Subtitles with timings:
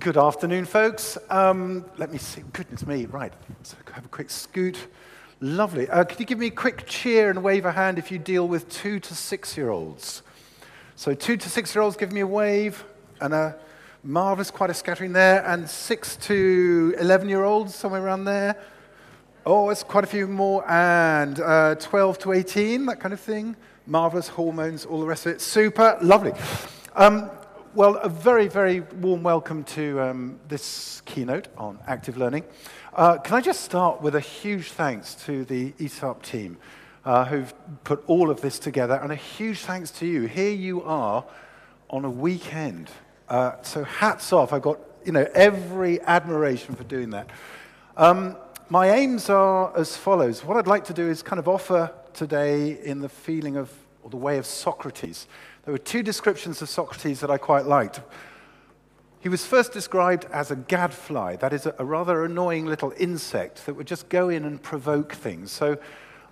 [0.00, 1.18] Good afternoon, folks.
[1.28, 2.40] Um, let me see.
[2.54, 3.34] Goodness me, right.
[3.64, 4.78] So have a quick scoot.
[5.40, 5.90] Lovely.
[5.90, 8.48] Uh, could you give me a quick cheer and wave a hand if you deal
[8.48, 10.22] with two to six year olds?
[10.96, 12.82] So, two to six year olds, give me a wave.
[13.20, 13.56] And a
[14.02, 15.44] marvelous, quite a scattering there.
[15.44, 18.56] And six to 11 year olds, somewhere around there.
[19.44, 20.64] Oh, it's quite a few more.
[20.66, 23.54] And uh, 12 to 18, that kind of thing.
[23.86, 25.42] Marvelous hormones, all the rest of it.
[25.42, 25.98] Super.
[26.00, 26.32] Lovely.
[26.96, 27.30] Um,
[27.72, 32.42] well, a very, very warm welcome to um, this keynote on active learning.
[32.92, 36.58] Uh, can I just start with a huge thanks to the ESAP team
[37.04, 40.26] uh, who've put all of this together, and a huge thanks to you.
[40.26, 41.24] Here you are
[41.90, 42.90] on a weekend.
[43.28, 44.52] Uh, so hats off.
[44.52, 47.30] I've got you know every admiration for doing that.
[47.96, 48.36] Um,
[48.68, 50.44] my aims are as follows.
[50.44, 54.10] What I'd like to do is kind of offer today in the feeling of, or
[54.10, 55.28] the way of Socrates.
[55.64, 58.00] There were two descriptions of Socrates that I quite liked.
[59.20, 63.74] He was first described as a gadfly, that is, a rather annoying little insect that
[63.74, 65.50] would just go in and provoke things.
[65.50, 65.78] So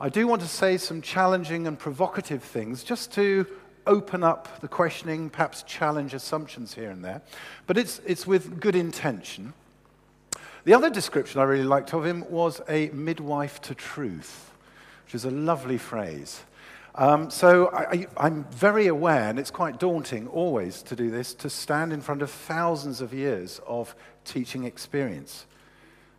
[0.01, 3.47] I do want to say some challenging and provocative things just to
[3.87, 7.21] open up the questioning, perhaps challenge assumptions here and there.
[7.67, 9.53] But it's, it's with good intention.
[10.65, 14.53] The other description I really liked of him was a midwife to truth,
[15.05, 16.43] which is a lovely phrase.
[16.95, 21.51] Um, so I, am very aware, and it's quite daunting always to do this, to
[21.51, 25.47] stand in front of thousands of years of teaching experience.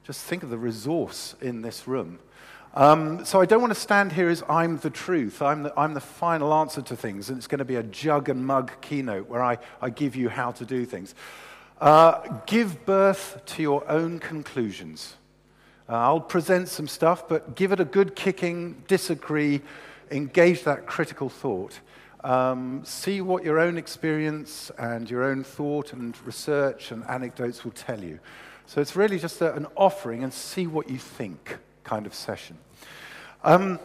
[0.06, 2.20] Just think of the resource in this room.
[2.76, 5.96] Um, so I don't want to stand here as I'm the truth, I'm the, I'm
[5.96, 9.28] the final answer to things, and it's going to be a jug and mug keynote
[9.28, 11.16] where I, I give you how to do things.
[11.82, 15.16] Uh, give birth to your own conclusions.
[15.88, 19.62] Uh, I'll present some stuff, but give it a good kicking, disagree,
[20.12, 21.80] engage that critical thought.
[22.24, 27.72] Um, see what your own experience and your own thought and research and anecdotes will
[27.72, 28.20] tell you.
[28.66, 32.58] So it's really just a, an offering and see what you think kind of session.
[33.44, 33.80] Um,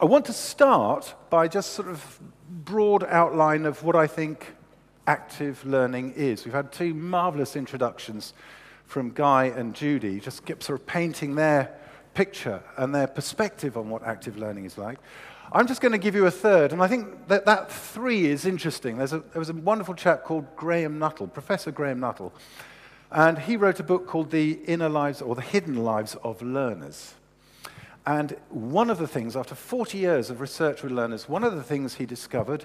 [0.00, 4.54] I want to start by just sort of broad outline of what I think
[5.06, 6.44] active learning is.
[6.44, 8.34] We've had two marvelous introductions
[8.84, 11.74] from Guy and Judy, just sort of painting their
[12.14, 14.98] picture and their perspective on what active learning is like.
[15.54, 18.46] I'm just going to give you a third, and I think that that three is
[18.46, 18.98] interesting.
[19.02, 22.32] A, there was a wonderful chap called Graham Nuthall, Professor Graham Nuthall,
[23.10, 27.14] and he wrote a book called The Inner Lives or The Hidden Lives of Learners.
[28.06, 31.62] And one of the things, after 40 years of research with learners, one of the
[31.62, 32.64] things he discovered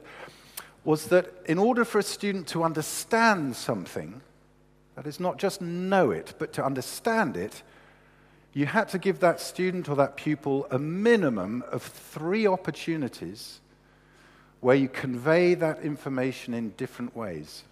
[0.86, 4.22] was that in order for a student to understand something,
[4.96, 7.64] that is, not just know it, but to understand it,
[8.54, 13.60] you had to give that student or that pupil a minimum of three opportunities
[14.62, 17.64] where you convey that information in different ways.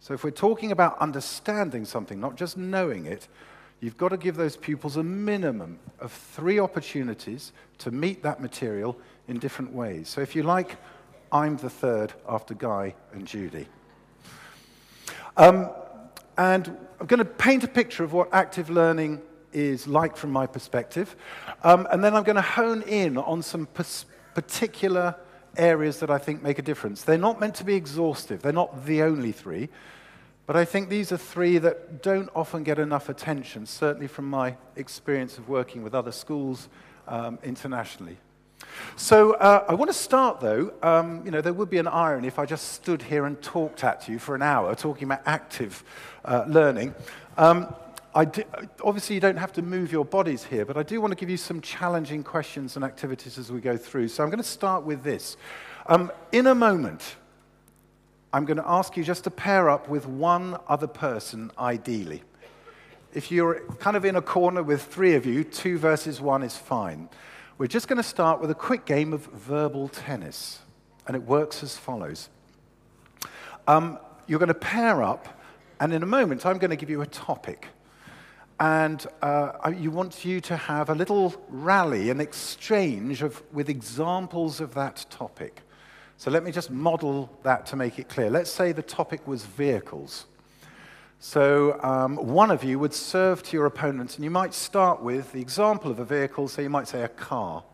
[0.00, 3.26] So, if we're talking about understanding something, not just knowing it,
[3.80, 8.96] you've got to give those pupils a minimum of three opportunities to meet that material
[9.28, 10.08] in different ways.
[10.08, 10.76] So, if you like,
[11.32, 13.66] I'm the third after Guy and Judy.
[15.36, 15.70] Um,
[16.36, 19.20] and I'm going to paint a picture of what active learning
[19.54, 21.16] is like from my perspective.
[21.62, 23.66] Um, and then I'm going to hone in on some
[24.34, 25.14] particular
[25.56, 27.04] areas that I think make a difference.
[27.04, 29.68] They're not meant to be exhaustive, they're not the only three.
[30.46, 34.56] But I think these are three that don't often get enough attention, certainly from my
[34.76, 36.68] experience of working with other schools
[37.08, 38.18] um, internationally.
[38.96, 40.72] So uh, I want to start, though.
[40.82, 43.84] Um, you know, there would be an irony if I just stood here and talked
[43.84, 45.82] at you for an hour talking about active
[46.24, 46.94] uh, learning.
[47.38, 47.74] Um,
[48.22, 48.44] do,
[48.84, 51.28] obviously, you don't have to move your bodies here, but I do want to give
[51.28, 54.06] you some challenging questions and activities as we go through.
[54.06, 55.36] So I'm going to start with this.
[55.86, 57.16] Um, in a moment,
[58.32, 62.22] I'm going to ask you just to pair up with one other person, ideally.
[63.12, 66.56] If you're kind of in a corner with three of you, two versus one is
[66.56, 67.08] fine.
[67.58, 70.60] We're just going to start with a quick game of verbal tennis,
[71.08, 72.28] and it works as follows.
[73.66, 75.40] Um, you're going to pair up,
[75.80, 77.66] and in a moment, I'm going to give you a topic
[78.60, 84.60] and uh, you want you to have a little rally, an exchange of, with examples
[84.60, 85.62] of that topic.
[86.16, 88.30] So let me just model that to make it clear.
[88.30, 90.26] Let's say the topic was vehicles.
[91.18, 95.32] So um, one of you would serve to your opponent, and you might start with
[95.32, 97.64] the example of a vehicle, so you might say a car.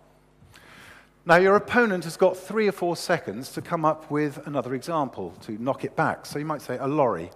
[1.27, 5.35] Now, your opponent has got three or four seconds to come up with another example
[5.43, 6.25] to knock it back.
[6.25, 7.31] So you might say a lorry.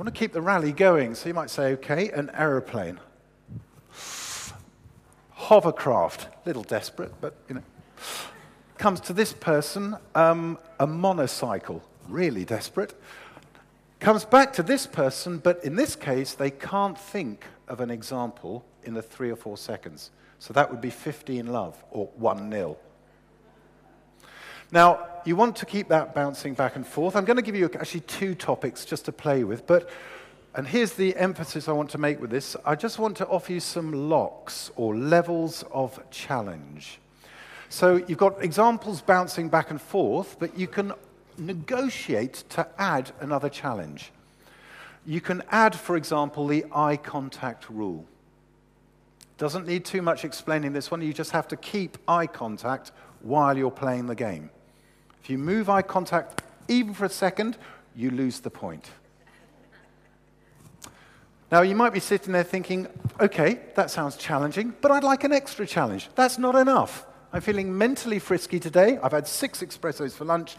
[0.00, 2.98] You want to keep the rally going, so you might say, okay, an aeroplane.
[5.32, 7.62] Hovercraft, a little desperate, but you know.
[8.78, 12.98] Comes to this person, um, a monocycle, really desperate.
[13.98, 18.64] Comes back to this person, but in this case, they can't think of an example
[18.84, 20.12] in the three or four seconds.
[20.38, 22.78] So that would be 15 love or 1 nil.
[24.72, 27.16] Now, you want to keep that bouncing back and forth.
[27.16, 29.90] I'm going to give you actually two topics just to play with, but
[30.54, 32.56] and here's the emphasis I want to make with this.
[32.64, 36.98] I just want to offer you some locks or levels of challenge.
[37.68, 40.92] So you've got examples bouncing back and forth, but you can
[41.38, 44.10] negotiate to add another challenge.
[45.06, 48.04] You can add, for example, the eye contact rule.
[49.38, 51.00] Doesn't need too much explaining this one.
[51.00, 52.90] You just have to keep eye contact
[53.20, 54.50] while you're playing the game.
[55.22, 57.56] If you move eye contact even for a second,
[57.94, 58.90] you lose the point.
[61.50, 62.86] Now, you might be sitting there thinking,
[63.18, 66.08] okay, that sounds challenging, but I'd like an extra challenge.
[66.14, 67.06] That's not enough.
[67.32, 68.98] I'm feeling mentally frisky today.
[69.02, 70.56] I've had six espressos for lunch,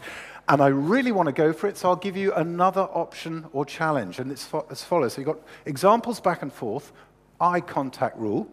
[0.48, 3.64] and I really want to go for it, so I'll give you another option or
[3.64, 4.18] challenge.
[4.18, 5.14] And it's as follows.
[5.14, 6.92] So you've got examples back and forth,
[7.40, 8.46] eye contact rule.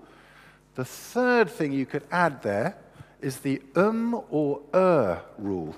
[0.76, 2.78] The third thing you could add there
[3.22, 5.76] is the um or er rule.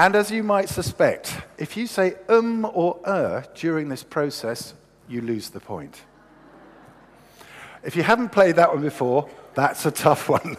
[0.00, 4.72] And as you might suspect, if you say um or er during this process,
[5.10, 6.04] you lose the point.
[7.82, 10.56] If you haven't played that one before, that's a tough one.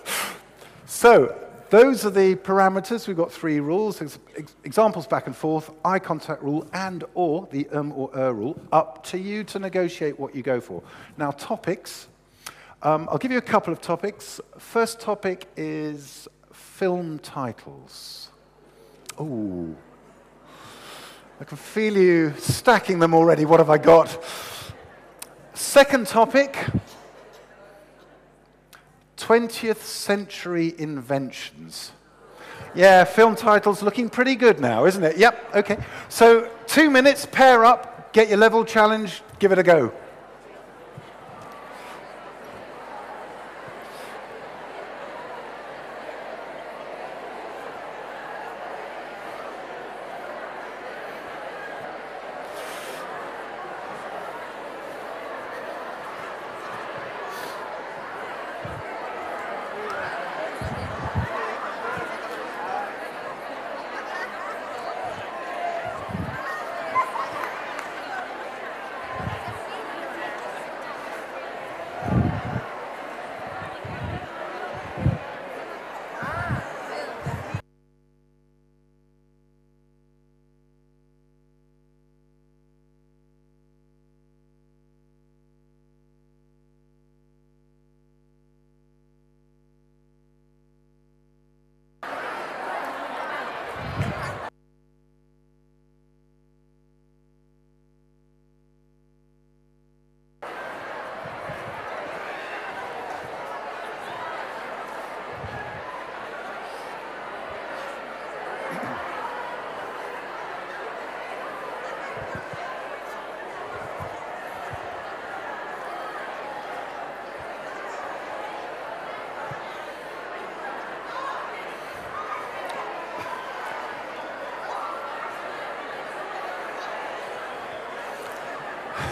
[0.86, 1.36] so,
[1.72, 3.08] those are the parameters.
[3.08, 4.20] We've got three rules, ex-
[4.64, 8.62] examples back and forth, eye contact rule, and or the um or er rule.
[8.72, 10.84] Up to you to negotiate what you go for.
[11.18, 12.10] Now, topics.
[12.84, 14.40] Um, I'll give you a couple of topics.
[14.60, 18.28] First topic is film titles.
[19.24, 19.76] Oh,
[21.40, 23.46] I can feel you stacking them already.
[23.46, 24.18] What have I got?
[25.54, 26.58] Second topic
[29.18, 31.92] 20th century inventions.
[32.74, 35.18] Yeah, film titles looking pretty good now, isn't it?
[35.18, 35.78] Yep, okay.
[36.10, 39.94] So, two minutes, pair up, get your level challenge, give it a go.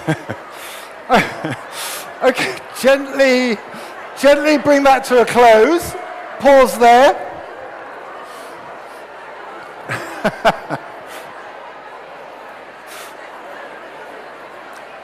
[2.23, 3.57] okay, gently,
[4.19, 5.93] gently bring that to a close.
[6.39, 7.13] Pause there.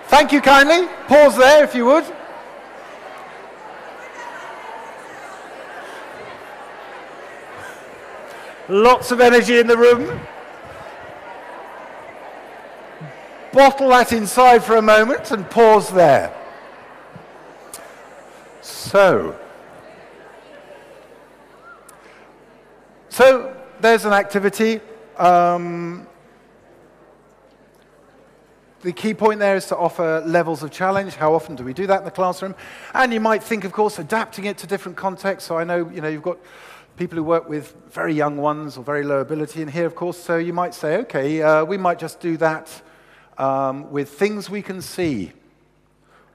[0.08, 0.88] Thank you kindly.
[1.08, 2.06] Pause there if you would.
[8.68, 10.20] Lots of energy in the room.
[13.56, 16.30] Bottle that inside for a moment and pause there.
[18.62, 19.34] So,
[23.08, 24.82] so there's an activity.
[25.18, 26.06] Um,
[28.82, 31.16] the key point there is to offer levels of challenge.
[31.16, 32.56] How often do we do that in the classroom?
[32.94, 35.48] And you might think, of course, adapting it to different contexts.
[35.48, 36.40] So I know, you know, you've got
[36.98, 40.18] people who work with very young ones or very low ability in here, of course.
[40.18, 42.82] So you might say, okay, uh, we might just do that
[43.38, 45.32] um, with things we can see,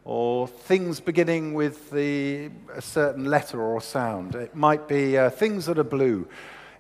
[0.05, 4.35] or things beginning with the, a certain letter or sound.
[4.35, 6.27] It might be uh, things that are blue.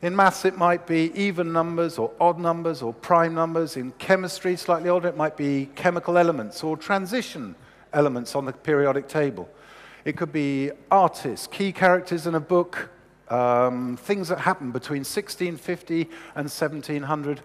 [0.02, 3.76] In maths, it might be even numbers or odd numbers or prime numbers.
[3.76, 7.54] In chemistry, slightly older, it might be chemical elements or transition
[7.92, 9.48] elements on the periodic table.
[10.04, 12.90] It could be artists, key characters in a book,
[13.28, 16.02] um, things that happened between 1650
[16.34, 17.42] and 1700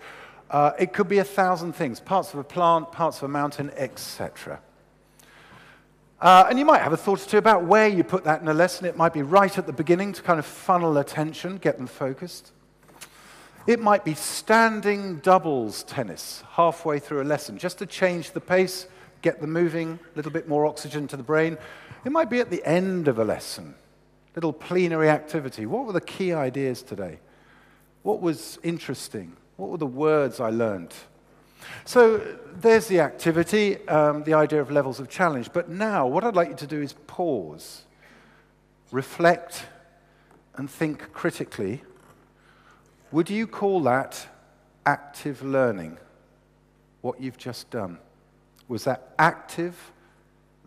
[0.50, 3.72] Uh, it could be a thousand things parts of a plant, parts of a mountain,
[3.76, 4.60] etc.
[6.22, 8.48] Uh, and you might have a thought or two about where you put that in
[8.48, 8.86] a lesson.
[8.86, 12.52] It might be right at the beginning to kind of funnel attention, get them focused.
[13.68, 18.88] It might be standing doubles tennis halfway through a lesson, just to change the pace,
[19.24, 21.58] get them moving, a little bit more oxygen to the brain.
[22.06, 23.74] It might be at the end of a lesson,
[24.36, 25.66] little plenary activity.
[25.66, 27.20] What were the key ideas today?
[28.04, 29.36] What was interesting?
[29.58, 30.94] What were the words I learned?
[31.86, 32.18] So
[32.56, 35.52] there's the activity, um, the idea of levels of challenge.
[35.54, 37.84] But now, what I'd like you to do is pause,
[38.92, 39.66] reflect,
[40.56, 41.84] and think critically.
[43.12, 44.28] Would you call that
[44.86, 45.98] active learning?
[47.02, 48.00] What you've just done?
[48.68, 49.92] Was that active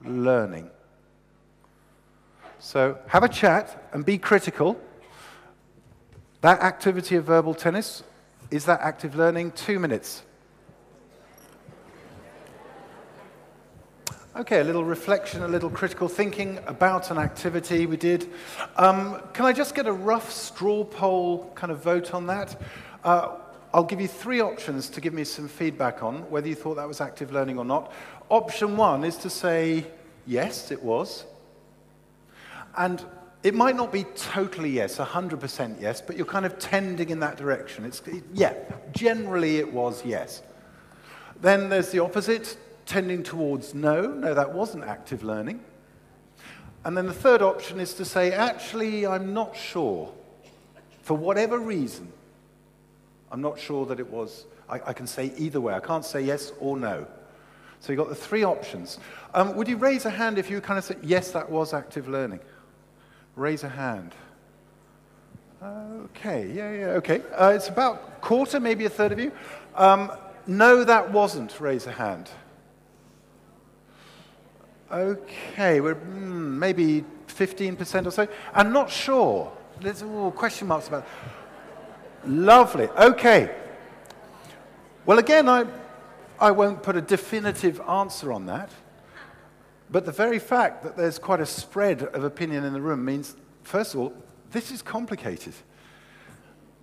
[0.04, 0.70] learning?
[2.60, 4.80] So have a chat and be critical.
[6.40, 8.02] That activity of verbal tennis,
[8.50, 9.52] is that active learning?
[9.52, 10.22] Two minutes.
[14.36, 18.30] Okay, a little reflection, a little critical thinking about an activity we did.
[18.76, 22.60] Um, can I just get a rough straw poll kind of vote on that?
[23.02, 23.36] Uh,
[23.74, 26.86] I'll give you three options to give me some feedback on whether you thought that
[26.86, 27.92] was active learning or not.
[28.30, 29.84] Option one is to say,
[30.24, 31.24] yes, it was.
[32.76, 33.04] And
[33.42, 37.36] it might not be totally yes, 100% yes, but you're kind of tending in that
[37.36, 37.84] direction.
[37.84, 38.02] It's,
[38.34, 38.54] yeah,
[38.92, 40.42] generally it was yes.
[41.40, 45.60] Then there's the opposite, tending towards no, no, that wasn't active learning.
[46.84, 50.12] And then the third option is to say, actually, I'm not sure.
[51.02, 52.12] For whatever reason,
[53.30, 54.46] I'm not sure that it was.
[54.68, 55.74] I, I can say either way.
[55.74, 57.06] I can't say yes or no.
[57.80, 58.98] So you've got the three options.
[59.32, 62.08] Um, would you raise a hand if you kind of said, yes, that was active
[62.08, 62.40] learning?
[63.38, 64.14] Raise a hand.
[65.62, 67.22] Okay, yeah, yeah, okay.
[67.32, 69.30] Uh, it's about quarter, maybe a third of you.
[69.76, 70.10] Um,
[70.48, 71.60] no, that wasn't.
[71.60, 72.28] Raise a hand.
[74.90, 78.26] Okay, we're mm, maybe 15% or so.
[78.52, 79.52] I'm not sure.
[79.80, 81.06] There's all question marks about
[82.26, 82.88] Lovely.
[82.88, 83.54] Okay.
[85.06, 85.64] Well, again, I,
[86.40, 88.70] I won't put a definitive answer on that.
[89.90, 93.36] But the very fact that there's quite a spread of opinion in the room means,
[93.62, 94.12] first of all,
[94.50, 95.54] this is complicated.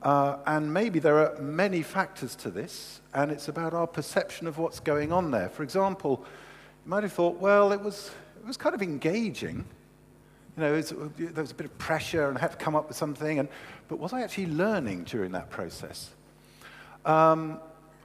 [0.02, 4.58] Uh, and maybe there are many factors to this, and it's about our perception of
[4.58, 5.50] what's going on there.
[5.50, 6.24] For example,
[6.84, 9.66] you might have thought, well, it was, it was kind of engaging.
[10.58, 12.98] You know, there was a bit of pressure and I had to come up with
[12.98, 13.50] something, and,
[13.88, 16.12] but was I actually learning during that process?
[17.04, 17.60] Um,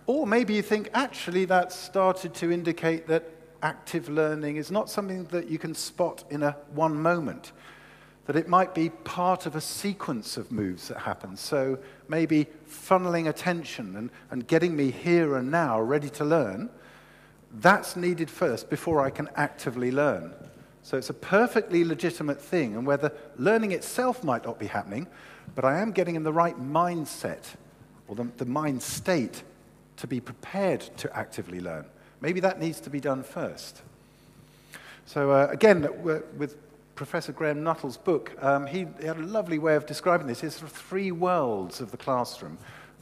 [0.07, 3.25] or maybe you think, actually, that started to indicate that
[3.63, 7.53] active learning is not something that you can spot in a one moment,
[8.27, 11.37] that it might be part of a sequence of moves that happen.
[11.37, 16.71] So maybe funneling attention and, and getting me here and now ready to learn,
[17.55, 20.33] that's needed first before I can actively learn.
[20.83, 25.07] So it's a perfectly legitimate thing, and whether learning itself might not be happening,
[25.55, 27.45] but I am getting in the right mindset
[28.09, 29.43] or the, the mind state
[29.97, 31.85] to be prepared to actively learn.
[32.21, 33.83] Maybe that needs to be done first.
[35.07, 36.57] So, uh, again, with
[36.95, 40.43] Professor Graham Nuthall's book, um, he, he, had a lovely way of describing this.
[40.43, 42.59] It's sort of three worlds of the classroom,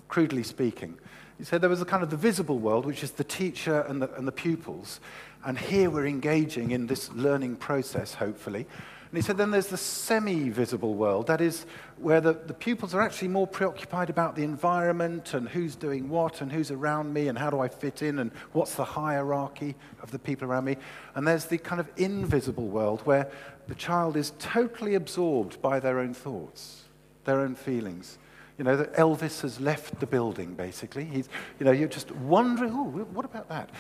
[0.07, 0.97] crudely speaking.
[1.37, 4.01] He said there was a kind of the visible world, which is the teacher and
[4.01, 5.01] the, and the pupils.
[5.45, 8.67] And here we're engaging in this learning process, hopefully.
[9.11, 11.65] And he said then there's the semi visible world, that is,
[11.97, 16.43] where the, the pupils are actually more preoccupied about the environment and who's doing what
[16.43, 20.11] and who's around me and how do I fit in and what's the hierarchy of
[20.11, 20.77] the people around me.
[21.15, 23.31] And there's the kind of invisible world where
[23.67, 26.85] the child is totally absorbed by their own thoughts,
[27.25, 28.19] their own feelings.
[28.59, 31.05] You know, that Elvis has left the building, basically.
[31.05, 33.71] He's, you know, you're just wondering, oh, what about that?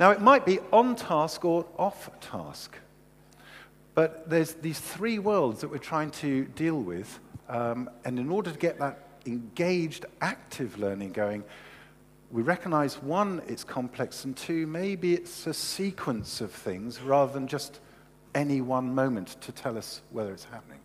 [0.00, 2.76] Now, it might be on task or off task.
[3.94, 7.20] But there's these three worlds that we're trying to deal with.
[7.48, 11.44] Um, and in order to get that engaged, active learning going,
[12.30, 17.46] we recognize one, it's complex, and two, maybe it's a sequence of things rather than
[17.46, 17.80] just
[18.34, 20.80] any one moment to tell us whether it's happening.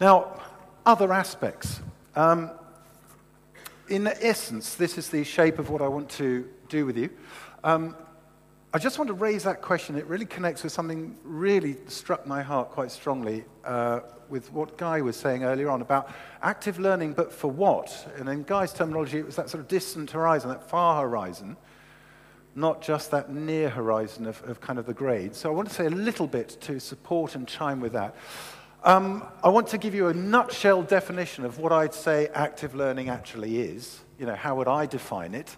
[0.00, 0.40] Now,
[0.84, 1.80] other aspects.
[2.14, 2.50] Um,
[3.88, 7.10] in essence, this is the shape of what I want to do with you.
[7.64, 7.96] Um,
[8.74, 9.96] I just want to raise that question.
[9.96, 15.00] It really connects with something really struck my heart quite strongly uh, with what Guy
[15.00, 16.10] was saying earlier on about
[16.42, 18.12] active learning, but for what?
[18.18, 21.56] And in Guy's terminology, it was that sort of distant horizon, that far horizon,
[22.56, 25.34] not just that near horizon of, of kind of the grade.
[25.36, 28.16] So I want to say a little bit to support and chime with that.
[28.82, 33.08] Um, I want to give you a nutshell definition of what I'd say active learning
[33.08, 35.56] actually is You know, how would I define it?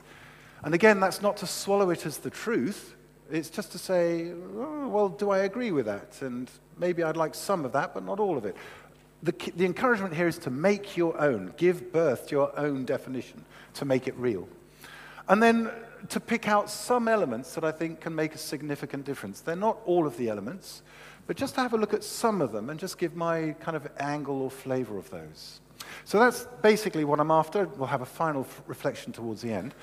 [0.62, 2.96] And again, that's not to swallow it as the truth.
[3.30, 6.22] It's just to say, oh, well, do I agree with that?
[6.22, 8.56] And maybe I'd like some of that, but not all of it.
[9.22, 13.44] The, the encouragement here is to make your own, give birth to your own definition,
[13.74, 14.48] to make it real.
[15.28, 15.70] And then
[16.08, 19.40] to pick out some elements that I think can make a significant difference.
[19.40, 20.82] They're not all of the elements,
[21.26, 23.76] but just to have a look at some of them and just give my kind
[23.76, 25.60] of angle or flavor of those.
[26.04, 27.66] So that's basically what I'm after.
[27.66, 29.74] We'll have a final reflection towards the end.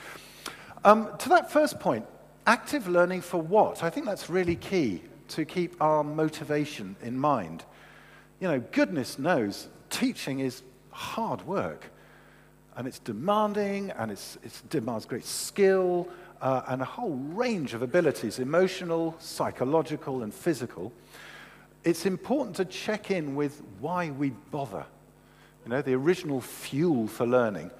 [0.84, 2.06] Um, to that first point,
[2.48, 3.84] active learning for what?
[3.84, 7.64] I think that's really key to keep our motivation in mind.
[8.40, 10.62] You know, goodness knows, teaching is
[10.92, 11.92] hard work.
[12.78, 16.10] And it's demanding, and it's, it demands great skill,
[16.42, 20.92] uh, and a whole range of abilities emotional, psychological, and physical.
[21.84, 24.86] It's important to check in with why we bother.
[25.64, 27.72] You know, the original fuel for learning.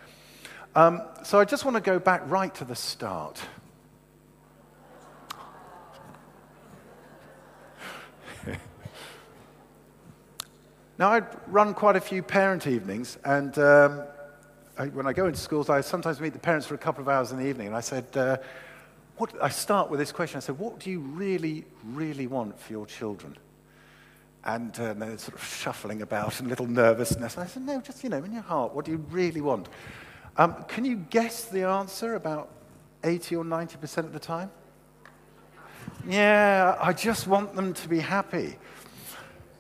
[0.76, 3.42] Um, so I just want to go back right to the start.
[10.98, 14.04] Now, I run quite a few parent evenings, and um,
[14.78, 17.10] I, when I go into schools, I sometimes meet the parents for a couple of
[17.10, 18.38] hours in the evening, and I said, uh,
[19.18, 20.38] what, I start with this question.
[20.38, 23.38] I said, what do you really, really want for your children?
[24.46, 27.36] And uh, they're sort of shuffling about and a little nervousness.
[27.36, 29.68] And I said, no, just, you know, in your heart, what do you really want?
[30.38, 32.50] Um, can you guess the answer about
[33.04, 34.52] 80 or 90% of the time?
[36.08, 38.58] Yeah, I just want them to be happy.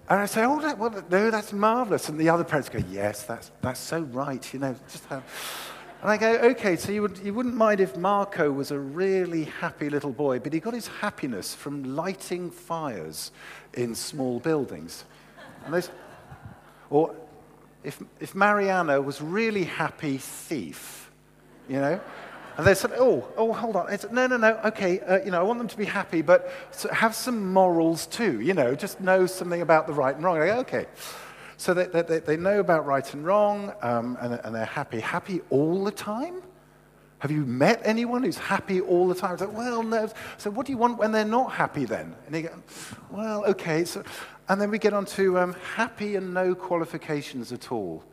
[0.08, 2.10] And I say, oh, that, well, no, that's marvelous.
[2.10, 4.54] And the other parents go, yes, that's, that's so right.
[4.54, 5.04] You know, just.
[5.10, 9.46] And I go, okay, so you, would, you wouldn't mind if Marco was a really
[9.46, 13.32] happy little boy, but he got his happiness from lighting fires
[13.74, 15.06] in small buildings.
[15.66, 15.90] And
[16.92, 17.16] or
[17.84, 21.10] if, if Mariana was really happy thief,
[21.68, 22.00] you know,
[22.58, 23.88] and they said, oh, oh, hold on.
[23.88, 26.22] I Said, no, no, no, okay, uh, you know, I want them to be happy,
[26.22, 26.50] but
[26.92, 30.42] have some morals too, you know, just know something about the right and wrong.
[30.42, 30.86] I go, okay.
[31.58, 35.00] So they, they, they know about right and wrong, um, and, and they're happy.
[35.00, 36.42] Happy all the time?
[37.20, 39.38] Have you met anyone who's happy all the time?
[39.54, 40.10] Well, no.
[40.38, 42.14] So what do you want when they're not happy then?
[42.28, 42.64] And you go,
[43.10, 43.86] well, okay.
[43.86, 44.04] So,
[44.48, 48.04] and then we get on to um, happy and no qualifications at all.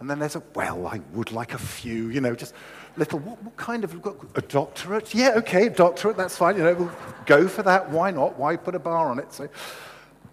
[0.00, 2.54] And then there's a, well, I would like a few, you know, just
[2.96, 3.94] little, what, what kind of,
[4.34, 5.14] a doctorate?
[5.14, 6.92] Yeah, okay, doctorate, that's fine, you know, we'll
[7.26, 7.90] go for that.
[7.90, 8.38] Why not?
[8.38, 9.32] Why put a bar on it?
[9.32, 9.48] So,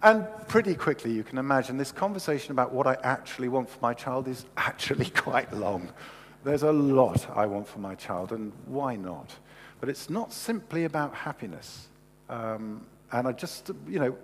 [0.02, 3.94] and pretty quickly, you can imagine this conversation about what I actually want for my
[3.94, 5.88] child is actually quite long.
[6.44, 9.30] There's a lot I want for my child, and why not?
[9.78, 11.88] But it's not simply about happiness.
[12.28, 14.16] Um, and I just, you know,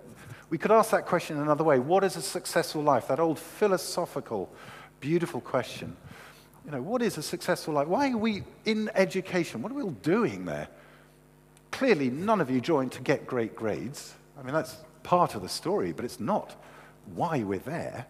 [0.49, 1.79] we could ask that question another way.
[1.79, 3.07] What is a successful life?
[3.07, 4.49] That old philosophical,
[4.99, 5.95] beautiful question.
[6.65, 7.87] You know, what is a successful life?
[7.87, 9.61] Why are we in education?
[9.61, 10.67] What are we all doing there?
[11.71, 14.13] Clearly, none of you joined to get great grades.
[14.37, 16.55] I mean, that's part of the story, but it's not
[17.15, 18.05] why we're there.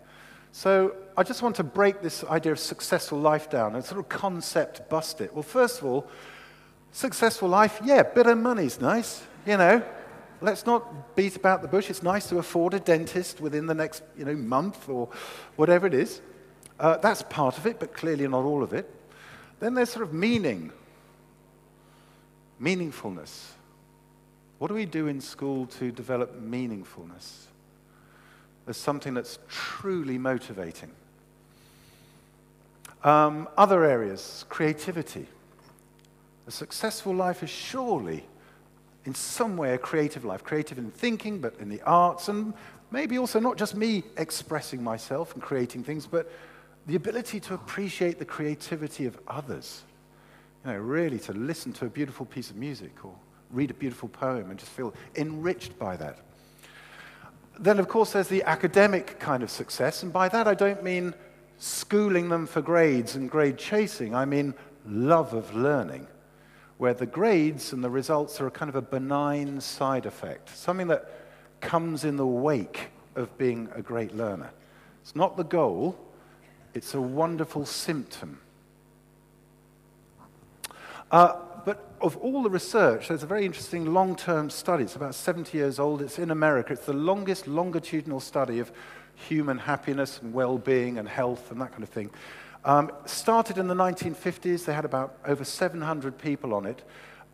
[0.52, 4.10] So I just want to break this idea of successful life down and sort of
[4.10, 5.34] concept bust it.
[5.34, 6.08] Well, first of all,
[6.92, 9.84] successful life, yeah, bit of money's nice, you know.
[10.42, 11.90] Let's not beat about the bush.
[11.90, 15.10] It's nice to afford a dentist within the next, you know, month or
[15.56, 16.22] whatever it is.
[16.80, 18.90] Uh, that's part of it, but clearly not all of it.
[19.60, 20.72] Then there's sort of meaning,
[22.62, 23.50] meaningfulness.
[24.60, 27.46] What do we do in school to develop meaningfulness?
[28.66, 30.92] There's something that's truly motivating.
[33.04, 35.28] Um, other areas, creativity.
[36.48, 38.26] A successful life is surely,
[39.06, 40.44] in some way, a creative life.
[40.44, 42.54] Creative in thinking, but in the arts, and
[42.92, 46.32] maybe also not just me expressing myself and creating things, but
[46.90, 49.84] the ability to appreciate the creativity of others.
[50.66, 53.14] You know, really to listen to a beautiful piece of music or
[53.52, 56.18] read a beautiful poem and just feel enriched by that.
[57.60, 61.14] Then, of course, there's the academic kind of success, and by that I don't mean
[61.60, 64.16] schooling them for grades and grade chasing.
[64.16, 64.56] I mean
[64.88, 66.08] love of learning,
[66.80, 70.88] where the grades and the results are a kind of a benign side effect, something
[70.88, 71.08] that
[71.62, 74.50] comes in the wake of being a great learner.
[75.04, 75.96] It's not the goal,
[76.74, 78.40] it's a wonderful symptom.
[81.12, 81.34] Uh,
[81.66, 84.84] but of all the research, there's a very interesting long term study.
[84.84, 86.02] It's about 70 years old.
[86.02, 86.74] It's in America.
[86.74, 88.72] It's the longest longitudinal study of
[89.16, 92.10] human happiness and well being and health and that kind of thing.
[92.66, 94.66] Um, started in the 1950s.
[94.66, 96.84] They had about over 700 people on it.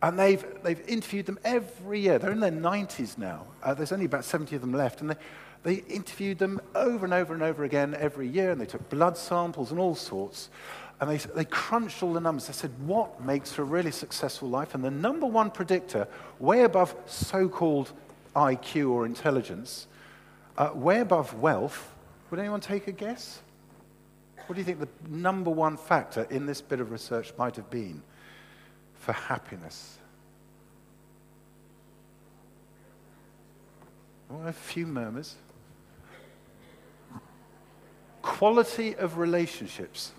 [0.02, 2.18] And they've, they've interviewed them every year.
[2.18, 3.46] They're in their 90s now.
[3.62, 5.00] Uh, there's only about 70 of them left.
[5.00, 5.16] And they,
[5.62, 9.16] They interviewed them over and over and over again every year, and they took blood
[9.16, 10.48] samples and all sorts.
[11.00, 12.46] And they, they crunched all the numbers.
[12.46, 14.74] They said, what makes for a really successful life?
[14.74, 17.92] And the number one predictor, way above so called
[18.34, 19.88] IQ or intelligence,
[20.56, 21.94] uh, way above wealth,
[22.30, 23.40] would anyone take a guess?
[24.46, 27.68] What do you think the number one factor in this bit of research might have
[27.68, 28.02] been
[28.94, 29.98] for happiness?
[34.28, 35.34] Well, a few murmurs.
[38.26, 40.10] Quality of relationships.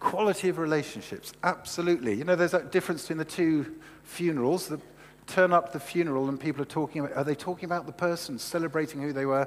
[0.00, 2.14] Quality of relationships, absolutely.
[2.14, 4.66] You know, there's that difference between the two funerals.
[4.66, 4.80] The,
[5.26, 8.38] turn up the funeral and people are talking about, are they talking about the person,
[8.38, 9.46] celebrating who they were?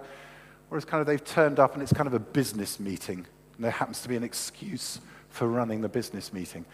[0.70, 3.26] Or it's kind of they've turned up and it's kind of a business meeting.
[3.56, 5.00] And there happens to be an excuse
[5.30, 6.66] for running the business meeting.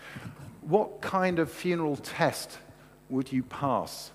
[0.60, 2.58] What kind of funeral test
[3.10, 4.12] would you pass?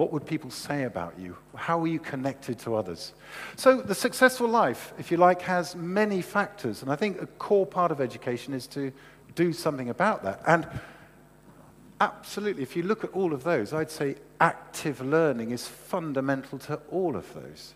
[0.00, 1.36] What would people say about you?
[1.54, 3.12] How are you connected to others?
[3.56, 6.80] So, the successful life, if you like, has many factors.
[6.80, 8.92] And I think a core part of education is to
[9.34, 10.40] do something about that.
[10.46, 10.66] And
[12.00, 16.76] absolutely, if you look at all of those, I'd say active learning is fundamental to
[16.90, 17.74] all of those.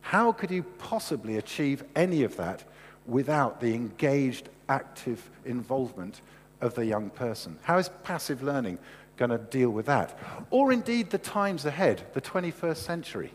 [0.00, 2.62] How could you possibly achieve any of that
[3.04, 6.20] without the engaged, active involvement
[6.60, 7.58] of the young person?
[7.62, 8.78] How is passive learning
[9.26, 10.18] going to deal with that?
[10.50, 13.30] Or indeed the times ahead, the 21st century?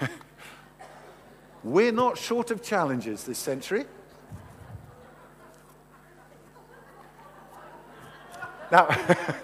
[1.64, 3.84] We're not short of challenges this century.
[8.72, 8.86] Now,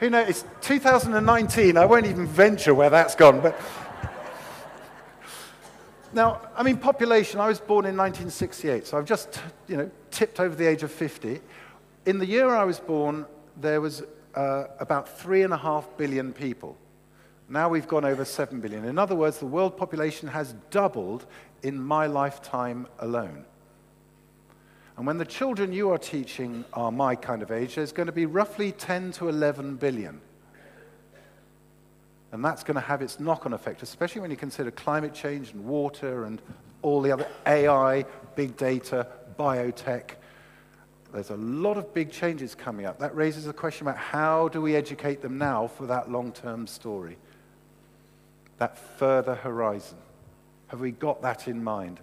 [0.00, 0.30] Who knows?
[0.30, 1.76] It's 2019.
[1.76, 3.42] I won't even venture where that's gone.
[3.42, 3.60] But
[6.12, 7.40] now, I mean, population.
[7.40, 10.90] I was born in 1968, so I've just, you know, tipped over the age of
[10.90, 11.40] 50.
[12.06, 14.02] In the year I was born, there was
[14.34, 16.76] uh, about three and a half billion people.
[17.48, 18.84] Now we've gone over seven billion.
[18.84, 21.26] In other words, the world population has doubled
[21.62, 23.44] in my lifetime alone.
[24.96, 28.12] And when the children you are teaching are my kind of age, there's going to
[28.12, 30.20] be roughly 10 to 11 billion.
[32.32, 35.52] And that's going to have its knock on effect, especially when you consider climate change
[35.52, 36.40] and water and
[36.82, 38.04] all the other AI,
[38.36, 39.06] big data,
[39.38, 40.12] biotech.
[41.12, 43.00] There's a lot of big changes coming up.
[43.00, 46.66] That raises a question about how do we educate them now for that long term
[46.68, 47.16] story,
[48.58, 49.98] that further horizon.
[50.68, 51.98] Have we got that in mind?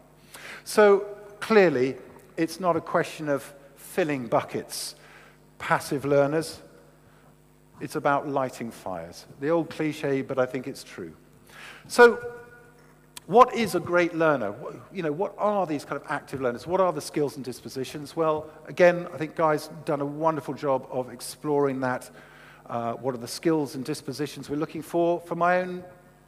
[0.65, 1.05] So
[1.39, 1.95] clearly,
[2.35, 4.95] it's not a question of filling buckets,
[5.57, 6.59] passive learners.
[7.79, 9.25] It's about lighting fires.
[9.39, 11.13] The old cliche, but I think it's true.
[11.87, 12.19] So,
[13.27, 14.55] what is a great learner?
[14.91, 16.65] You know, what are these kind of active learners?
[16.65, 18.15] What are the skills and dispositions?
[18.15, 22.09] Well, again, I think Guy's done a wonderful job of exploring that.
[22.65, 25.19] Uh, what are the skills and dispositions we're looking for?
[25.19, 25.83] For my own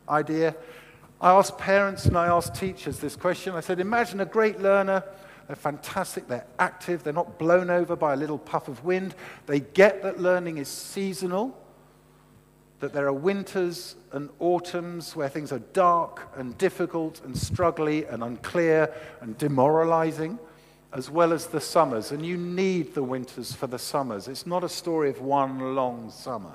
[0.09, 0.55] idea,
[1.21, 3.55] I asked parents and I asked teachers this question.
[3.55, 5.03] I said, imagine a great learner
[5.49, 6.27] they're fantastic.
[6.27, 7.03] They're active.
[7.03, 9.15] They're not blown over by a little puff of wind.
[9.47, 11.57] They get that learning is seasonal,
[12.81, 18.23] that there are winters and autumns where things are dark and difficult and struggly and
[18.23, 20.37] unclear and demoralizing,
[20.93, 22.11] as well as the summers.
[22.11, 24.27] And you need the winters for the summers.
[24.27, 26.53] It's not a story of one long summer.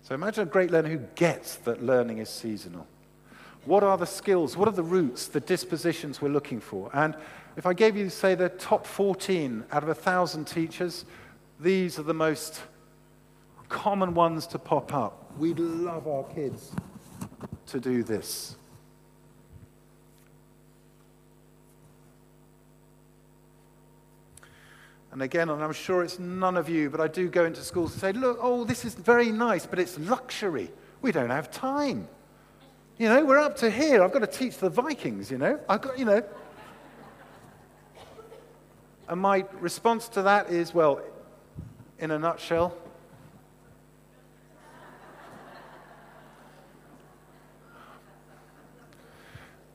[0.00, 2.86] So imagine a great learner who gets that learning is seasonal.
[3.64, 4.56] What are the skills?
[4.56, 6.90] What are the roots, the dispositions we're looking for?
[6.92, 7.14] And
[7.56, 11.04] if I gave you, say, the top 14 out of a 1,000 teachers,
[11.60, 12.60] these are the most
[13.68, 15.32] common ones to pop up.
[15.38, 16.72] We'd love our kids
[17.66, 18.56] to do this.
[25.12, 27.92] And again, and I'm sure it's none of you, but I do go into schools
[27.92, 30.70] and say, look, oh, this is very nice, but it's luxury.
[31.02, 32.08] We don't have time.
[33.02, 34.04] You know, we're up to here.
[34.04, 35.58] I've got to teach the Vikings, you know.
[35.68, 36.22] I've got, you know.
[39.08, 41.00] And my response to that is, well,
[41.98, 42.76] in a nutshell,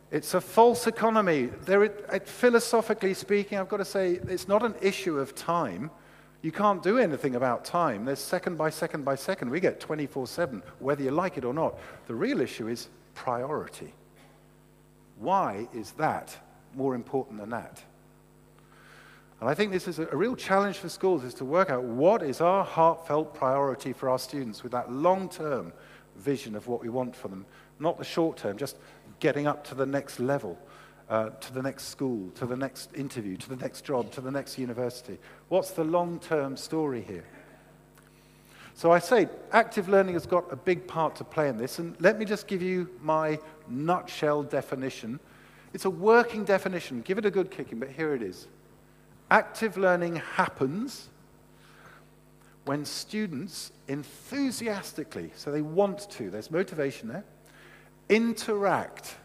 [0.09, 1.47] It's a false economy.
[1.47, 1.89] There,
[2.23, 5.91] philosophically speaking, I've got to say, it's not an issue of time.
[6.41, 8.05] You can't do anything about time.
[8.05, 9.49] There's second by second by second.
[9.49, 11.77] We get 24 7, whether you like it or not.
[12.07, 12.87] The real issue is
[13.17, 13.91] priority.
[15.19, 16.38] Why is that
[16.75, 17.82] more important than that?
[19.41, 22.21] And I think this is a, real challenge for schools is to work out what
[22.21, 25.73] is our heartfelt priority for our students with that long-term
[26.15, 27.45] vision of what we want for them,
[27.80, 28.77] not the short term, just
[29.19, 30.58] getting up to the next level,
[31.10, 34.32] uh, to the next school, to the next interview, to the next job, to the
[34.32, 35.17] next university.
[35.49, 37.25] What's the long-term story here?
[38.77, 41.79] So I say active learning has got a big part to play in this.
[41.79, 45.19] And let me just give you my nutshell definition.
[45.73, 47.01] It's a working definition.
[47.01, 48.47] Give it a good kicking, but here it is.
[49.31, 51.09] Active learning happens
[52.65, 57.25] when students enthusiastically, so they want to, there's motivation there,
[58.09, 59.15] interact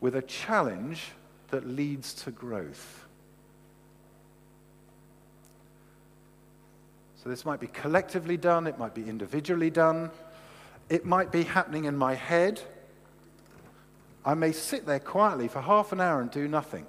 [0.00, 1.08] with a challenge
[1.50, 3.01] that leads to growth.
[7.22, 10.10] So this might be collectively done, it might be individually done,
[10.88, 12.60] it might be happening in my head.
[14.24, 16.84] I may sit there quietly for half an hour and do nothing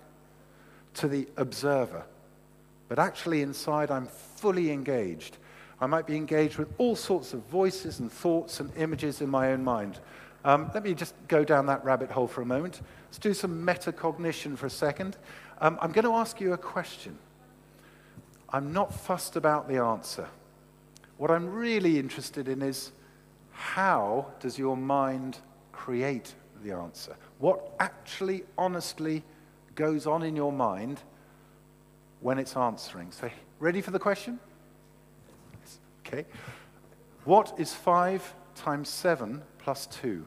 [0.96, 2.04] to the observer,
[2.90, 5.38] but actually inside I'm fully engaged.
[5.80, 9.52] I might be engaged with all sorts of voices and thoughts and images in my
[9.52, 10.00] own mind.
[10.44, 12.82] Um, let me just go down that rabbit hole for a moment.
[13.06, 15.16] Let's do some metacognition for a second.
[15.62, 17.20] Um, I'm going to ask you a question.
[18.54, 20.28] I'm not fussed about the answer.
[21.18, 22.92] What I'm really interested in is
[23.52, 25.40] how does your mind
[25.72, 27.16] create the answer?
[27.40, 29.24] What actually, honestly
[29.74, 31.02] goes on in your mind
[32.22, 33.12] when it's answering?
[33.12, 34.40] So, ready for the question?
[36.06, 36.26] Okay.
[37.26, 40.26] What is 5 times 7 plus 2?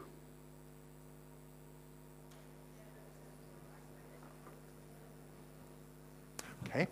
[6.68, 6.88] Okay,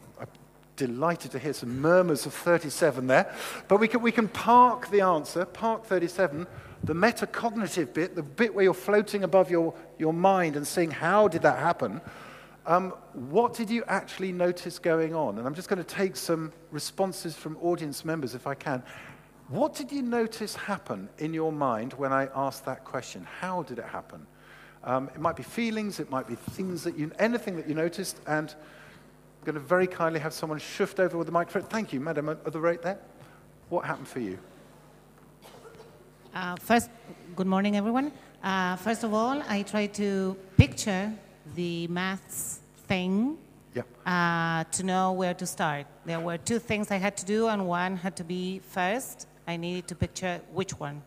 [0.76, 3.32] delighted to hear some murmurs of 37 there.
[3.68, 6.46] But we can, we can park the answer, park 37,
[6.82, 11.28] the metacognitive bit, the bit where you're floating above your, your mind and seeing how
[11.28, 12.00] did that happen.
[12.66, 15.38] Um, what did you actually notice going on?
[15.38, 18.82] And I'm just going to take some responses from audience members if I can.
[19.48, 23.26] What did you notice happen in your mind when I asked that question?
[23.40, 24.26] How did it happen?
[24.82, 28.20] Um, it might be feelings, it might be things that you, anything that you noticed,
[28.26, 28.54] and
[29.44, 31.68] going to very kindly have someone shift over with the microphone.
[31.68, 32.98] Thank you, madam, at the right there.
[33.68, 34.38] What happened for you?
[36.34, 36.90] Uh, first,
[37.36, 38.10] good morning, everyone.
[38.42, 41.12] Uh, first of all, I tried to picture
[41.54, 43.38] the maths thing
[43.74, 43.86] Yep.
[44.06, 45.86] uh, to know where to start.
[46.04, 49.26] There were two things I had to do, and one had to be first.
[49.46, 51.02] I needed to picture which one.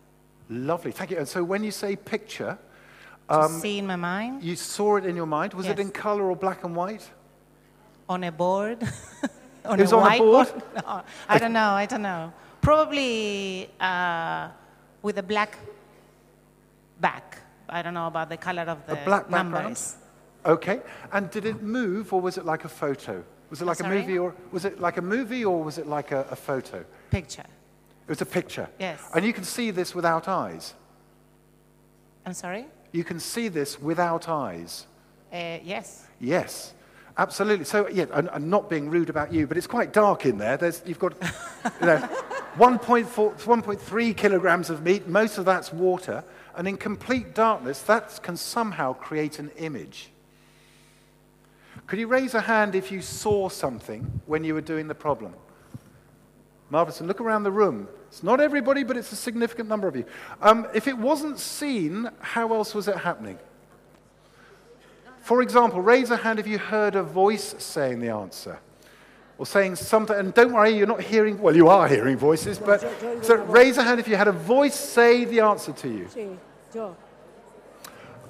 [0.48, 1.18] Lovely, thank you.
[1.18, 2.58] And so when you say picture,
[3.30, 5.54] to see in my mind, you saw it in your mind.
[5.54, 7.08] Was it in color or black and white?
[8.08, 8.82] On a board,
[9.64, 10.48] on It was on a board?
[10.76, 11.70] No, I don't know.
[11.70, 12.32] I don't know.
[12.60, 14.48] Probably uh,
[15.02, 15.58] with a black
[17.00, 17.38] back.
[17.68, 19.52] I don't know about the color of the A black background?
[19.52, 19.96] numbers.
[20.46, 20.80] Okay.
[21.12, 23.22] And did it move or was it like a photo?
[23.50, 26.12] Was it like a movie or was it like a movie or was it like
[26.12, 26.84] a, a photo?
[27.10, 27.44] Picture.
[28.06, 28.68] It was a picture.
[28.78, 29.00] Yes.
[29.14, 30.74] And you can see this without eyes.
[32.24, 32.66] I'm sorry.
[32.92, 34.86] You can see this without eyes.
[35.32, 36.06] Uh, yes.
[36.20, 36.72] Yes.
[37.18, 37.64] Absolutely.
[37.64, 40.56] So, yeah, I'm not being rude about you, but it's quite dark in there.
[40.56, 41.14] There's, you've got,
[41.80, 41.96] you know,
[42.56, 45.08] 1.4, 1.3 kilograms of meat.
[45.08, 46.22] Most of that's water.
[46.56, 50.10] And in complete darkness, that can somehow create an image.
[51.88, 55.34] Could you raise a hand if you saw something when you were doing the problem?
[56.70, 57.00] Marvelous.
[57.00, 57.88] And look around the room.
[58.08, 60.04] It's not everybody, but it's a significant number of you.
[60.40, 63.38] Um, if it wasn't seen, how else was it happening?
[65.28, 68.58] For example, raise a hand if you heard a voice saying the answer.
[69.36, 72.80] Or saying something, and don't worry, you're not hearing, well, you are hearing voices, but
[73.20, 76.08] so raise a hand if you had a voice say the answer to you.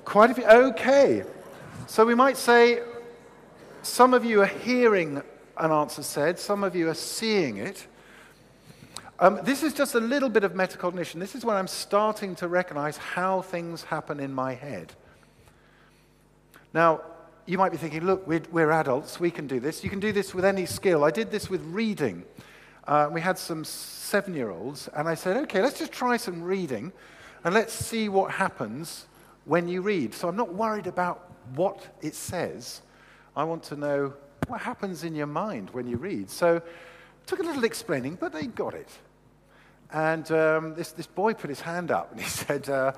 [0.05, 1.23] Quite a few, okay.
[1.87, 2.83] So we might say
[3.83, 5.23] some of you are hearing
[5.57, 7.87] an answer said, some of you are seeing it.
[9.21, 11.21] Um, this is just a little bit of metacognition.
[11.21, 14.95] This is when I'm starting to recognize how things happen in my head.
[16.79, 17.01] Now,
[17.45, 19.83] you might be thinking, look, we're, we're adults, we can do this.
[19.83, 21.03] You can do this with any skill.
[21.03, 22.25] I did this with reading.
[22.87, 26.41] Uh, we had some seven year olds, and I said, okay, let's just try some
[26.41, 26.93] reading
[27.43, 29.07] and let's see what happens
[29.45, 30.15] when you read.
[30.15, 32.83] So I'm not worried about what it says.
[33.35, 34.15] I want to know
[34.47, 36.31] what happens in your mind when you read.
[36.31, 36.63] So it
[37.27, 38.91] took a little explaining, but they got it.
[39.93, 42.93] And um, this, this boy put his hand up and he said, uh,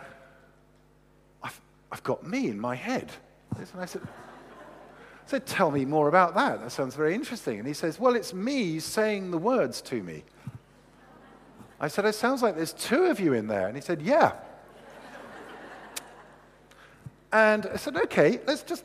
[1.42, 1.58] I've,
[1.90, 3.10] I've got me in my head.
[3.56, 6.60] And I said, I said, Tell me more about that.
[6.60, 7.58] That sounds very interesting.
[7.58, 10.24] And he says, Well, it's me saying the words to me.
[11.80, 13.66] I said, It sounds like there's two of you in there.
[13.66, 14.32] And he said, Yeah.
[17.32, 18.84] And I said, Okay, let's just,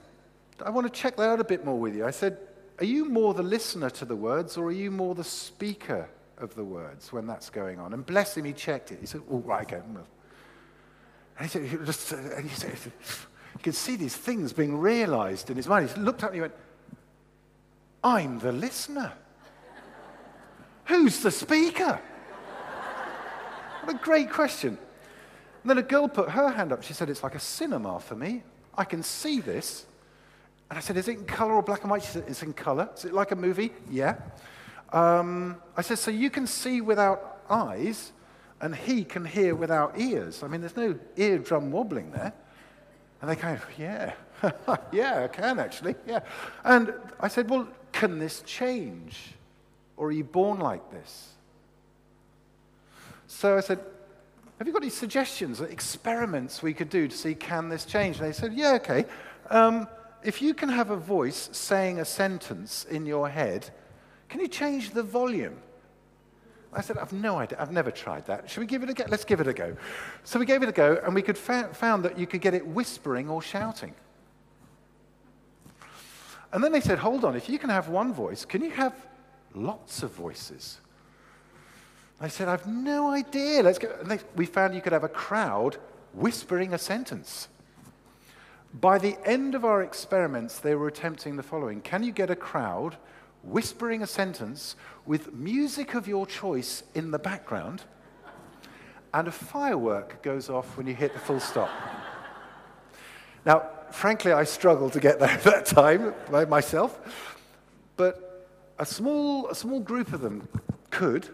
[0.64, 2.06] I want to check that out a bit more with you.
[2.06, 2.38] I said,
[2.80, 6.54] Are you more the listener to the words or are you more the speaker of
[6.56, 7.94] the words when that's going on?
[7.94, 9.00] And bless him, he checked it.
[9.00, 9.82] He said, Oh, right, okay.
[11.38, 12.78] And he said, just, and he said,
[13.56, 15.90] you could see these things being realized in his mind.
[15.90, 16.54] He looked at me and went,
[18.04, 19.14] I'm the listener.
[20.86, 22.00] Who's the speaker?
[23.84, 24.78] What a great question.
[25.64, 26.84] And then a girl put her hand up.
[26.84, 28.44] She said, It's like a cinema for me.
[28.78, 29.86] I can see this.
[30.70, 32.04] And I said, Is it in color or black and white?
[32.04, 32.90] She said, It's in color.
[32.96, 33.72] Is it like a movie?
[33.90, 34.18] Yeah.
[34.92, 38.12] Um, I said, So you can see without eyes,
[38.62, 40.44] and he can hear without ears.
[40.44, 42.34] I mean, there's no eardrum wobbling there.
[43.22, 44.14] And they kind of, Yeah,
[44.92, 45.96] yeah, I can actually.
[46.08, 46.20] Yeah.
[46.64, 49.34] And I said, Well, can this change?
[49.98, 51.30] Or are you born like this?
[53.28, 53.80] So I said,
[54.58, 58.20] Have you got any suggestions, experiments we could do to see can this change?
[58.20, 59.06] And they said, Yeah, okay.
[59.50, 59.88] Um,
[60.24, 63.70] if you can have a voice saying a sentence in your head,
[64.28, 65.58] can you change the volume?
[66.76, 67.58] I said, I've no idea.
[67.60, 68.50] I've never tried that.
[68.50, 69.06] Should we give it a go?
[69.08, 69.76] Let's give it a go.
[70.24, 72.54] So we gave it a go, and we could fa- found that you could get
[72.54, 73.94] it whispering or shouting.
[76.52, 78.94] And then they said, hold on, if you can have one voice, can you have
[79.54, 80.80] lots of voices?
[82.20, 83.64] I said, I've no idea.
[83.64, 83.94] Let's go.
[84.04, 85.78] They, we found you could have a crowd
[86.14, 87.50] whispering a sentence.
[88.74, 92.36] By the end of our experiments, they were attempting the following Can you get a
[92.36, 92.98] crowd
[93.46, 97.84] whispering a sentence with music of your choice in the background,
[99.14, 101.70] and a firework goes off when you hit the full stop?
[103.46, 107.38] Now, frankly, I struggled to get there at that time by myself,
[107.96, 108.48] but
[108.80, 110.48] a small, a small group of them
[110.90, 111.30] could.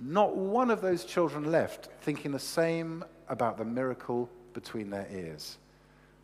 [0.00, 5.58] Not one of those children left thinking the same about the miracle between their ears.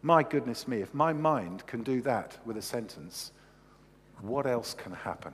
[0.02, 3.32] My goodness me, if my mind can do that with a sentence,
[4.20, 5.32] what else can happen?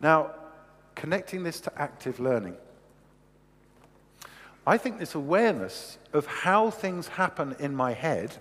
[0.00, 0.32] Now,
[0.94, 2.56] connecting this to active learning,
[4.66, 8.36] I think this awareness of how things happen in my head,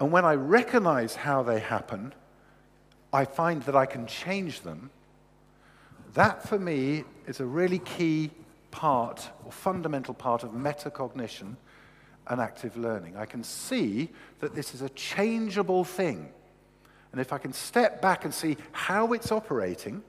[0.00, 2.12] and when I recognize how they happen,
[3.12, 4.90] I find that I can change them.
[6.14, 8.30] That for me is a really key
[8.72, 11.54] part or fundamental part of metacognition
[12.28, 13.16] and active learning.
[13.16, 14.10] I can see
[14.40, 16.28] that this is a changeable thing.
[17.12, 20.02] And if I can step back and see how it's operating,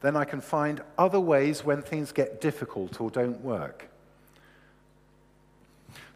[0.00, 3.90] then I can find other ways when things get difficult or don't work.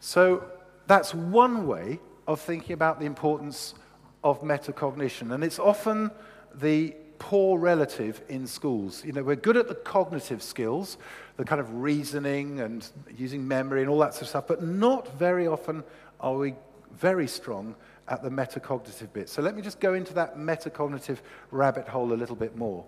[0.00, 0.44] So
[0.86, 3.74] that's one way of thinking about the importance
[4.22, 5.34] of metacognition.
[5.34, 6.10] And it's often
[6.54, 9.04] the poor relative in schools.
[9.04, 10.98] You know, we're good at the cognitive skills,
[11.36, 15.18] the kind of reasoning and using memory and all that sort of stuff, but not
[15.18, 15.84] very often
[16.20, 16.54] are we
[16.96, 17.74] very strong
[18.08, 19.28] at the metacognitive bit.
[19.28, 21.18] So let me just go into that metacognitive
[21.50, 22.84] rabbit hole a little bit more.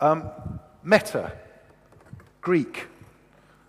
[0.00, 0.30] Um,
[0.82, 1.32] meta,
[2.40, 2.86] Greek,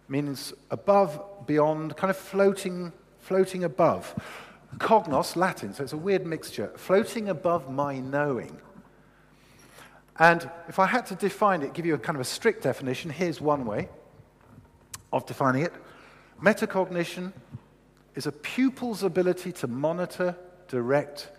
[0.09, 4.15] means above, beyond, kind of floating, floating above.
[4.77, 8.59] Cognos, Latin, so it's a weird mixture, floating above my knowing.
[10.19, 13.11] And if I had to define it, give you a kind of a strict definition,
[13.11, 13.89] here's one way
[15.13, 15.73] of defining it.
[16.41, 17.33] Metacognition
[18.15, 20.35] is a pupil's ability to monitor,
[20.67, 21.29] direct,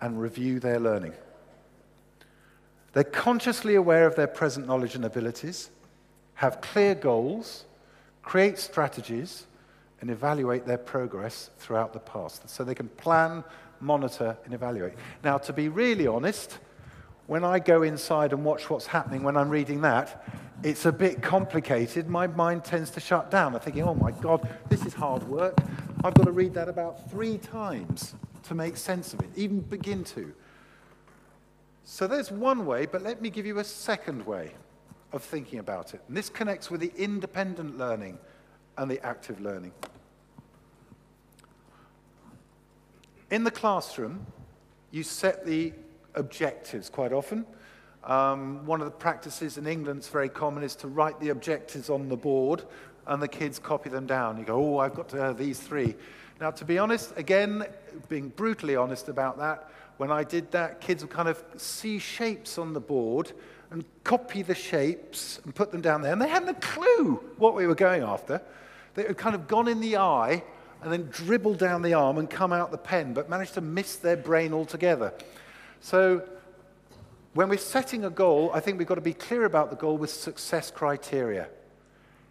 [0.00, 1.12] and review their learning.
[2.92, 5.70] They're consciously aware of their present knowledge and abilities,
[6.34, 7.64] have clear goals,
[8.22, 9.46] create strategies,
[10.00, 12.48] and evaluate their progress throughout the past.
[12.48, 13.44] So they can plan,
[13.80, 14.94] monitor, and evaluate.
[15.22, 16.58] Now, to be really honest,
[17.30, 20.26] when I go inside and watch what's happening when I'm reading that,
[20.64, 22.08] it's a bit complicated.
[22.08, 23.54] My mind tends to shut down.
[23.54, 25.56] I'm thinking, oh my God, this is hard work.
[26.02, 30.02] I've got to read that about three times to make sense of it, even begin
[30.06, 30.34] to.
[31.84, 34.50] So there's one way, but let me give you a second way
[35.12, 36.02] of thinking about it.
[36.08, 38.18] And this connects with the independent learning
[38.76, 39.70] and the active learning.
[43.30, 44.26] In the classroom,
[44.90, 45.72] you set the
[46.14, 47.44] objectives quite often.
[48.04, 51.90] Um, one of the practices in England that's very common is to write the objectives
[51.90, 52.64] on the board
[53.06, 54.38] and the kids copy them down.
[54.38, 55.94] You go, oh, I've got uh, these three.
[56.40, 57.66] Now, to be honest, again,
[58.08, 62.56] being brutally honest about that, when I did that, kids would kind of see shapes
[62.56, 63.32] on the board
[63.70, 66.12] and copy the shapes and put them down there.
[66.12, 68.40] And they hadn't a clue what we were going after.
[68.94, 70.42] They had kind of gone in the eye
[70.82, 73.96] and then dribbled down the arm and come out the pen, but managed to miss
[73.96, 75.12] their brain altogether.
[75.80, 76.22] So
[77.34, 79.96] when we're setting a goal, I think we've got to be clear about the goal
[79.96, 81.48] with success criteria.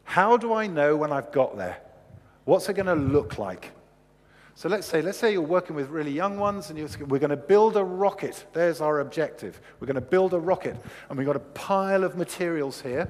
[0.04, 1.82] How do I know when I've got there?
[2.46, 3.72] What's it going to look like?
[4.56, 6.78] So let's say, let's say you're working with really young ones and
[7.10, 8.46] we're going to build a rocket.
[8.52, 9.62] There's our objective.
[9.80, 10.76] We're going to build a rocket
[11.08, 13.08] and we've got a pile of materials here.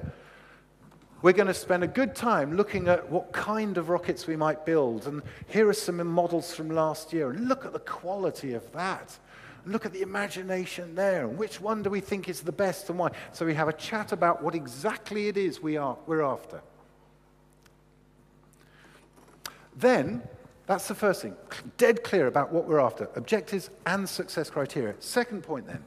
[1.22, 4.64] We're going to spend a good time looking at what kind of rockets we might
[4.64, 5.06] build.
[5.06, 7.34] And here are some models from last year.
[7.34, 9.18] Look at the quality of that.
[9.66, 11.26] Look at the imagination there.
[11.26, 13.10] And which one do we think is the best and why?
[13.32, 16.60] So we have a chat about what exactly it is we are, we're after.
[19.76, 20.22] Then,
[20.66, 21.36] that's the first thing.
[21.78, 24.94] Dead clear about what we're after objectives and success criteria.
[25.00, 25.84] Second point then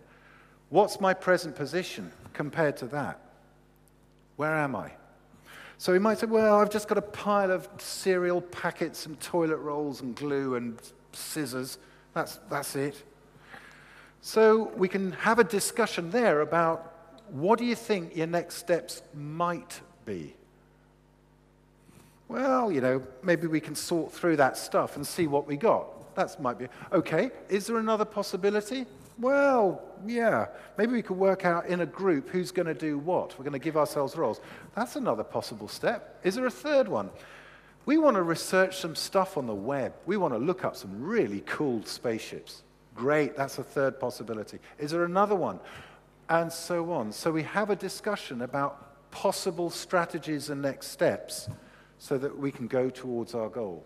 [0.70, 3.20] what's my present position compared to that?
[4.38, 4.92] Where am I?
[5.78, 9.58] So he might say, well, I've just got a pile of cereal packets and toilet
[9.58, 10.80] rolls and glue and
[11.12, 11.78] scissors.
[12.14, 13.04] That's, that's it.
[14.26, 16.94] So we can have a discussion there about
[17.28, 20.34] what do you think your next steps might be?
[22.30, 26.16] Well, you know, maybe we can sort through that stuff and see what we got.
[26.16, 27.32] That might be okay.
[27.50, 28.86] Is there another possibility?
[29.20, 30.48] Well, yeah.
[30.78, 33.38] Maybe we could work out in a group who's going to do what.
[33.38, 34.40] We're going to give ourselves roles.
[34.74, 36.22] That's another possible step.
[36.24, 37.10] Is there a third one?
[37.86, 39.94] We want to research some stuff on the web.
[40.06, 42.64] We want to look up some really cool spaceships.
[42.96, 44.60] Great, that's a third possibility.
[44.78, 45.60] Is there another one?
[46.30, 47.12] And so on.
[47.12, 51.50] So we have a discussion about possible strategies and next steps
[51.98, 53.86] so that we can go towards our goal.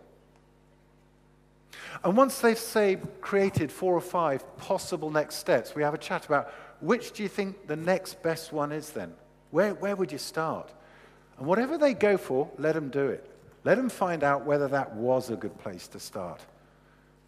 [2.03, 6.25] And once they've, say, created four or five possible next steps, we have a chat
[6.25, 9.13] about which do you think the next best one is then?
[9.51, 10.71] Where, where would you start?
[11.37, 13.29] And whatever they go for, let them do it.
[13.63, 16.41] Let them find out whether that was a good place to start.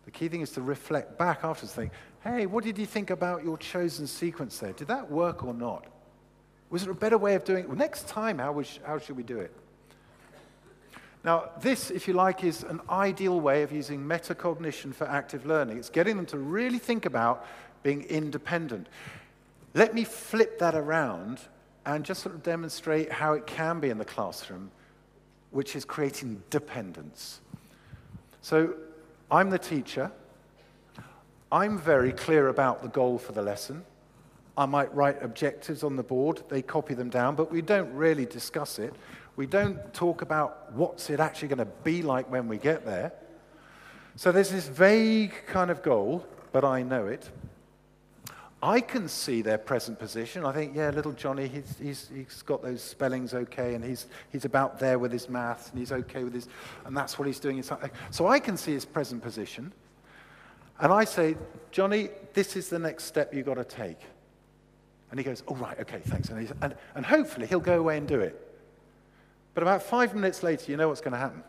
[0.10, 1.92] The key thing is to reflect back afterwards, think,
[2.24, 4.74] hey, what did you think about your chosen sequence there?
[4.74, 5.86] Did that work or not?
[6.72, 7.70] Was there a better way of doing it?
[7.70, 9.56] Well, next time, how, how should we do it?
[11.24, 15.78] Now, this, if you like, is an ideal way of using metacognition for active learning.
[15.78, 17.46] It's getting them to really think about
[17.84, 18.88] being independent.
[19.76, 21.40] Let me flip that around
[21.86, 24.72] and just sort of demonstrate how it can be in the classroom,
[25.52, 27.42] which is creating dependence.
[28.42, 28.74] So,
[29.32, 30.12] I'm the teacher.
[31.52, 33.86] I'm very clear about the goal for the lesson.
[34.58, 38.26] I might write objectives on the board, they copy them down, but we don't really
[38.26, 38.94] discuss it.
[39.36, 43.14] We don't talk about what's it actually going to be like when we get there.
[44.16, 47.30] So there's this vague kind of goal, but I know it.
[48.62, 50.46] I can see their present position.
[50.46, 54.44] I think, yeah, little Johnny, he's, he's, he's got those spellings okay, and he's, he's
[54.44, 56.48] about there with his maths, and he's okay with his,
[56.86, 57.64] and that's what he's doing.
[58.12, 59.72] So I can see his present position.
[60.80, 61.38] And I say,
[61.72, 64.00] Johnny, this is the next step you've got to take.
[65.12, 66.30] And he goes, oh, right, okay, thanks.
[66.30, 68.46] And, and, and hopefully he'll go away and do it.
[69.54, 71.44] But about five minutes later, you know what's going to happen.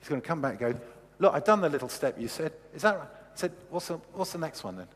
[0.00, 0.80] He's going to come back and go,
[1.18, 2.52] Look, I've done the little step you said.
[2.74, 3.08] Is that right?
[3.08, 4.88] I said, what's the, what's the next one then?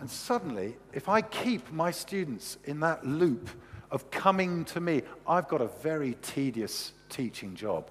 [0.00, 3.50] And suddenly, if I keep my students in that loop
[3.90, 7.90] of coming to me, I've got a very tedious teaching job.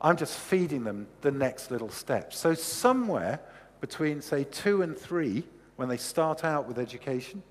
[0.00, 2.34] I'm just feeding them the next little step.
[2.34, 3.40] So, somewhere
[3.80, 5.44] between, say, two and three,
[5.76, 7.42] when they start out with education,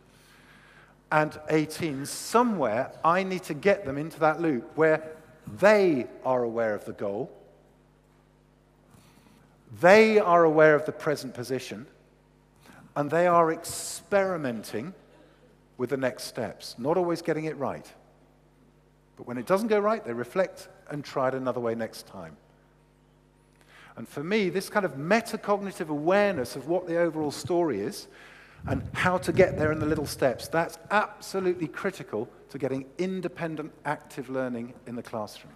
[1.12, 5.16] and 18, somewhere I need to get them into that loop where
[5.60, 7.32] they are aware of the goal,
[9.80, 11.86] they are aware of the present position,
[12.96, 14.94] and they are experimenting
[15.78, 17.92] with the next steps, not always getting it right.
[19.18, 22.38] But when it doesn't go right, they reflect and try it another way next time.
[23.98, 28.08] And for me, this kind of metacognitive awareness of what the overall story is
[28.68, 30.48] and how to get there in the little steps.
[30.48, 35.54] That's absolutely critical to getting independent, active learning in the classroom.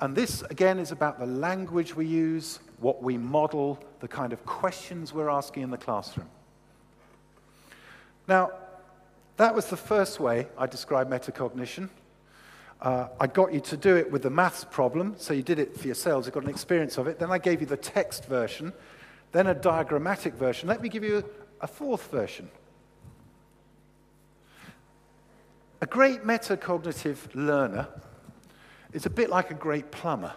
[0.00, 4.44] And this, again, is about the language we use, what we model, the kind of
[4.44, 6.28] questions we're asking in the classroom.
[8.26, 8.50] Now,
[9.36, 11.88] that was the first way I described metacognition.
[12.80, 15.76] Uh, I got you to do it with the maths problem, so you did it
[15.76, 17.18] for yourselves, you got an experience of it.
[17.18, 18.72] Then I gave you the text version,
[19.32, 20.68] then a diagrammatic version.
[20.68, 21.24] Let me give you
[21.60, 22.50] a fourth version.
[25.82, 27.88] A great metacognitive learner
[28.92, 30.32] is a bit like a great plumber.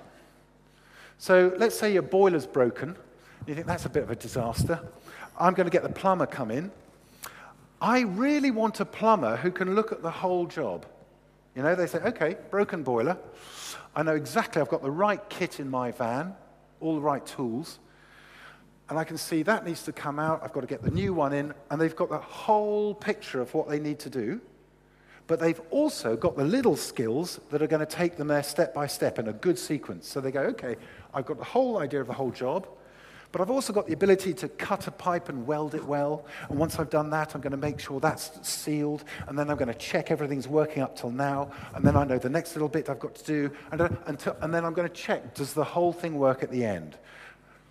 [1.23, 2.97] So let's say your boiler's broken.
[3.47, 4.81] You think that's a bit of a disaster.
[5.39, 6.69] I'm going to get the plumber come in.
[7.79, 10.85] I really want a plumber who can look at the whole job.
[11.55, 13.17] You know, they say, okay, broken boiler.
[13.95, 16.35] I know exactly, I've got the right kit in my van,
[16.81, 17.79] all the right tools
[18.89, 20.41] and I can see that needs to come out.
[20.43, 21.53] I've got to get the new one in.
[21.71, 24.41] And they've got the whole picture of what they need to do.
[25.27, 28.73] But they've also got the little skills that are going to take them there step
[28.73, 30.07] by step in a good sequence.
[30.07, 30.75] So they go, okay,
[31.13, 32.67] I've got the whole idea of the whole job.
[33.33, 36.23] But I've also got the ability to cut a pipe and weld it well.
[36.49, 39.03] And once I've done that, I'm going to make sure that's sealed.
[39.27, 41.51] And then I'm going to check everything's working up till now.
[41.73, 43.51] And then I know the next little bit I've got to do.
[43.71, 46.63] And, uh, and, then I'm going to check does the whole thing work at the
[46.63, 46.95] end?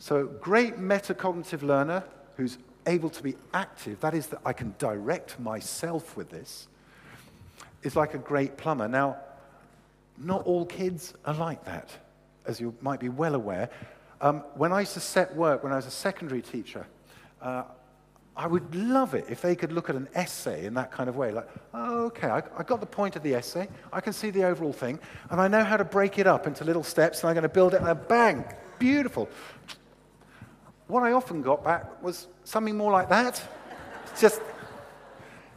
[0.00, 2.02] So, great metacognitive learner
[2.36, 6.66] who's able to be active, that is, that I can direct myself with this,
[7.82, 8.88] is like a great plumber.
[8.88, 9.16] Now,
[10.18, 11.90] not all kids are like that,
[12.46, 13.70] as you might be well aware.
[14.20, 16.86] Um, when I used to set work, when I was a secondary teacher,
[17.40, 17.64] uh,
[18.34, 21.16] I would love it if they could look at an essay in that kind of
[21.16, 21.32] way.
[21.32, 24.44] Like, oh, okay, I, I, got the point of the essay, I can see the
[24.44, 24.98] overall thing,
[25.30, 27.48] and I know how to break it up into little steps, and I'm going to
[27.48, 28.44] build it, and bang,
[28.78, 29.28] beautiful.
[30.86, 33.42] What I often got back was something more like that.
[34.18, 34.40] just,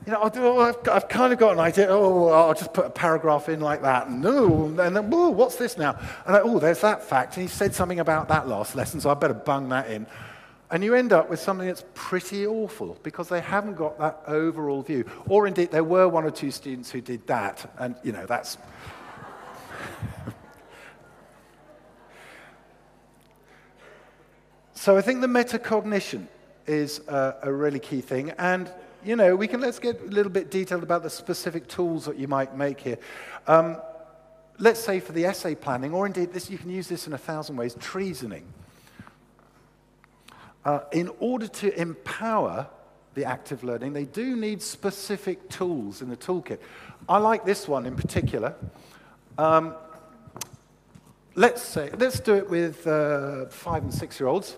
[0.05, 1.87] you know, oh, I've, I've, kind of got an idea.
[1.89, 4.07] Oh, I'll just put a paragraph in like that.
[4.07, 5.99] Oh, and then, oh, what's this now?
[6.27, 7.37] And oh, there's that fact.
[7.37, 10.05] And he said something about that last lesson, so I better bung that in.
[10.69, 14.81] And you end up with something that's pretty awful because they haven't got that overall
[14.81, 15.05] view.
[15.27, 17.71] Or indeed, there were one or two students who did that.
[17.79, 18.57] And, you know, that's.
[24.77, 26.27] So I think the metacognition
[26.67, 28.29] is a, really key thing.
[28.37, 28.71] And,
[29.05, 32.17] you know, we can, let's get a little bit detailed about the specific tools that
[32.17, 32.97] you might make here.
[33.45, 33.77] Um,
[34.57, 37.17] let's say for the essay planning, or indeed this, you can use this in a
[37.17, 38.45] thousand ways, treasoning.
[40.65, 42.67] Uh, in order to empower
[43.13, 46.57] the active learning, they do need specific tools in the toolkit.
[47.07, 48.55] I like this one in particular.
[49.37, 49.75] Um,
[51.35, 54.57] let's say, let's do it with uh, five and six year olds.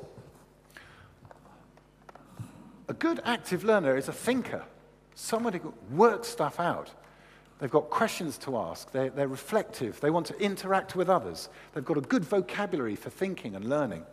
[2.90, 4.64] A good active learner is a thinker,
[5.14, 6.90] somebody who works stuff out.
[7.60, 11.84] They've got questions to ask, they're, they're reflective, they want to interact with others, they've
[11.84, 14.06] got a good vocabulary for thinking and learning.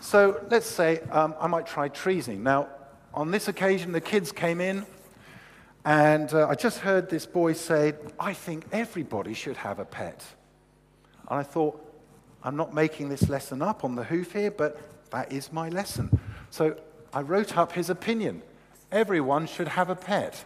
[0.00, 2.42] So let's say um, I might try treasoning.
[2.42, 2.68] Now,
[3.14, 4.84] on this occasion, the kids came in,
[5.84, 10.24] and uh, I just heard this boy say, I think everybody should have a pet.
[11.28, 11.80] And I thought,
[12.42, 14.78] I'm not making this lesson up on the hoof here, but
[15.10, 16.10] that is my lesson.
[16.50, 16.76] So
[17.12, 18.42] I wrote up his opinion.
[18.92, 20.44] Everyone should have a pet.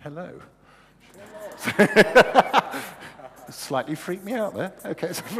[0.00, 0.40] Hello.
[3.50, 4.72] Slightly freaked me out there.
[4.84, 5.12] Okay.
[5.12, 5.22] So,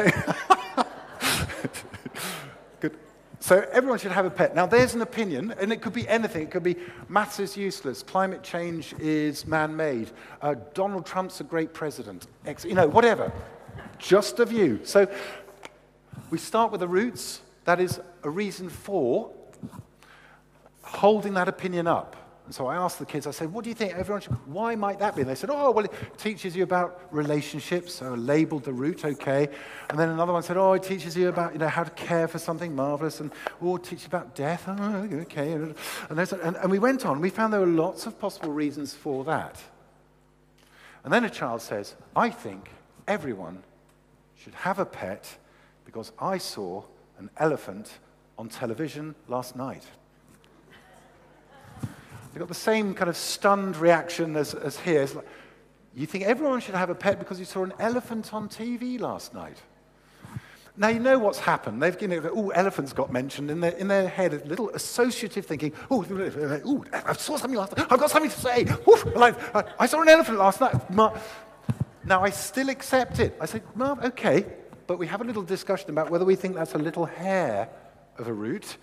[2.80, 2.96] good.
[3.40, 4.54] So everyone should have a pet.
[4.54, 6.42] Now, there's an opinion, and it could be anything.
[6.42, 6.76] It could be
[7.08, 10.10] maths is useless, climate change is man-made,
[10.42, 12.26] uh, Donald Trump's a great president,
[12.64, 13.32] you know, whatever
[14.00, 14.80] just a view.
[14.82, 15.06] So
[16.30, 17.40] we start with the roots.
[17.64, 19.30] That is a reason for
[20.82, 22.16] holding that opinion up.
[22.46, 24.74] And so I asked the kids, I said, what do you think everyone should, why
[24.74, 25.20] might that be?
[25.20, 27.94] And they said, oh, well, it teaches you about relationships.
[27.94, 29.48] So I labeled the root, okay.
[29.88, 32.26] And then another one said, oh, it teaches you about, you know, how to care
[32.26, 33.20] for something marvelous.
[33.20, 33.30] And,
[33.62, 34.64] oh, it teaches you about death.
[34.66, 35.52] Oh, okay.
[35.52, 35.76] And,
[36.08, 37.20] and, and we went on.
[37.20, 39.62] We found there were lots of possible reasons for that.
[41.04, 42.70] And then a child says, I think
[43.06, 43.62] everyone
[44.42, 45.36] should have a pet
[45.84, 46.82] because I saw
[47.18, 47.90] an elephant
[48.38, 49.84] on television last night.
[52.32, 55.06] They got the same kind of stunned reaction as, as here.
[55.14, 55.26] Like,
[55.94, 59.34] you think everyone should have a pet because you saw an elephant on TV last
[59.34, 59.58] night.
[60.76, 61.82] Now, you know what's happened.
[61.82, 65.44] They've, you know, oh, elephants got mentioned in their, in their head, a little associative
[65.44, 65.72] thinking.
[65.90, 67.88] Oh, oh I saw something last night.
[67.90, 68.62] I've got something to say.
[68.88, 69.34] Oof, like,
[69.78, 70.90] I saw an elephant last night.
[72.04, 73.36] Now, I still accept it.
[73.40, 74.46] I say, well, okay,
[74.86, 77.68] but we have a little discussion about whether we think that's a little hair
[78.16, 78.78] of a root,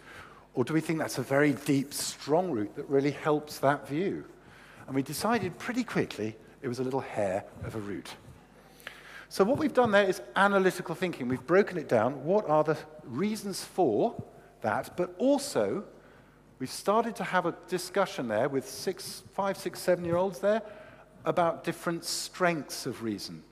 [0.54, 4.24] or do we think that's a very deep, strong root that really helps that view?
[4.86, 8.16] And we decided pretty quickly it was a little hair of a root.
[9.30, 11.28] So, what we've done there is analytical thinking.
[11.28, 12.24] We've broken it down.
[12.24, 14.16] What are the reasons for
[14.62, 14.96] that?
[14.96, 15.84] But also,
[16.60, 20.62] we've started to have a discussion there with six, five, six, seven year olds there
[21.28, 23.44] about different strengths of reason.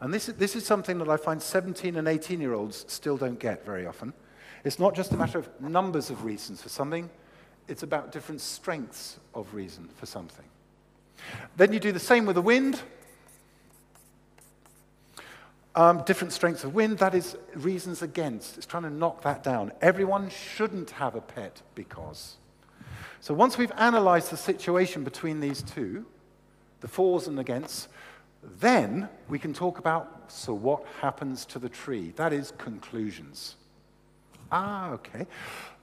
[0.00, 3.38] And this, this is something that I find 17 and 18 year olds still don't
[3.38, 4.14] get very often.
[4.64, 7.10] It's not just a matter of numbers of reasons for something,
[7.68, 10.44] it's about different strengths of reason for something.
[11.56, 12.80] Then you do the same with the wind.
[15.74, 18.56] Um, different strengths of wind, that is reasons against.
[18.56, 19.72] It's trying to knock that down.
[19.80, 22.36] Everyone shouldn't have a pet because.
[23.20, 26.06] So once we've analyzed the situation between these two,
[26.82, 27.88] the fors and against,
[28.60, 32.12] then we can talk about so what happens to the tree?
[32.16, 33.56] That is conclusions.
[34.50, 35.26] Ah, okay.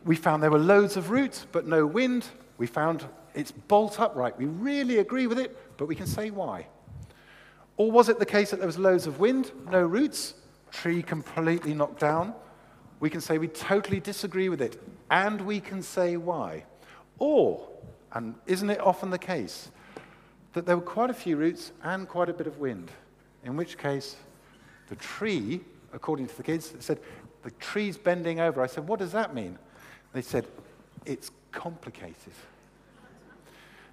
[0.06, 2.26] We found there were loads of roots, but no wind.
[2.58, 4.38] We found it's bolt upright.
[4.38, 6.68] We really agree with it, but we can say why.
[7.78, 10.34] Or was it the case that there was loads of wind, no roots,
[10.72, 12.34] tree completely knocked down?
[13.00, 16.66] We can say we totally disagree with it, and we can say why.
[17.18, 17.70] Or,
[18.12, 19.72] and isn't it often the case,
[20.54, 22.91] that there were quite a few roots and quite a bit of wind,
[23.43, 24.16] in which case
[24.89, 25.62] the tree,
[25.93, 27.00] according to the kids, said,
[27.43, 28.62] the tree's bending over.
[28.62, 29.58] I said, what does that mean?
[30.14, 30.45] They said,
[31.06, 32.34] it's complicated.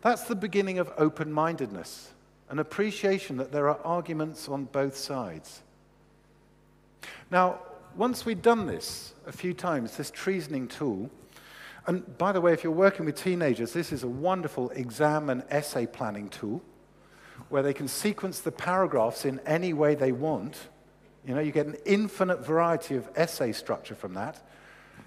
[0.00, 2.10] That's the beginning of open mindedness,
[2.48, 5.62] an appreciation that there are arguments on both sides.
[7.30, 7.60] Now,
[7.96, 11.10] once we'd done this a few times, this treasoning tool,
[11.86, 15.44] and by the way, if you're working with teenagers, this is a wonderful exam and
[15.50, 16.62] essay planning tool
[17.48, 20.68] where they can sequence the paragraphs in any way they want.
[21.26, 24.42] You know, you get an infinite variety of essay structure from that.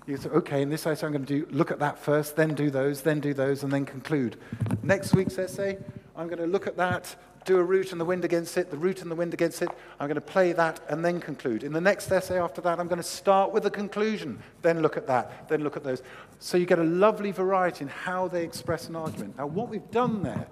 [0.06, 2.56] You say, okay, in this essay, I'm going to do, look at that first, then
[2.56, 4.38] do those, then do those, and then conclude.
[4.82, 5.78] Next week's essay,
[6.16, 7.16] I'm going to look at that,
[7.50, 9.70] do a root and the wind against it, the root and the wind against it.
[10.00, 11.64] I'm going to play that and then conclude.
[11.64, 14.98] In the next essay after that, I'm going to start with the conclusion, then look
[14.98, 16.04] at that, then look at those.
[16.38, 19.36] So you get a lovely variety in how they express an argument.
[19.38, 20.48] Now, what we've done there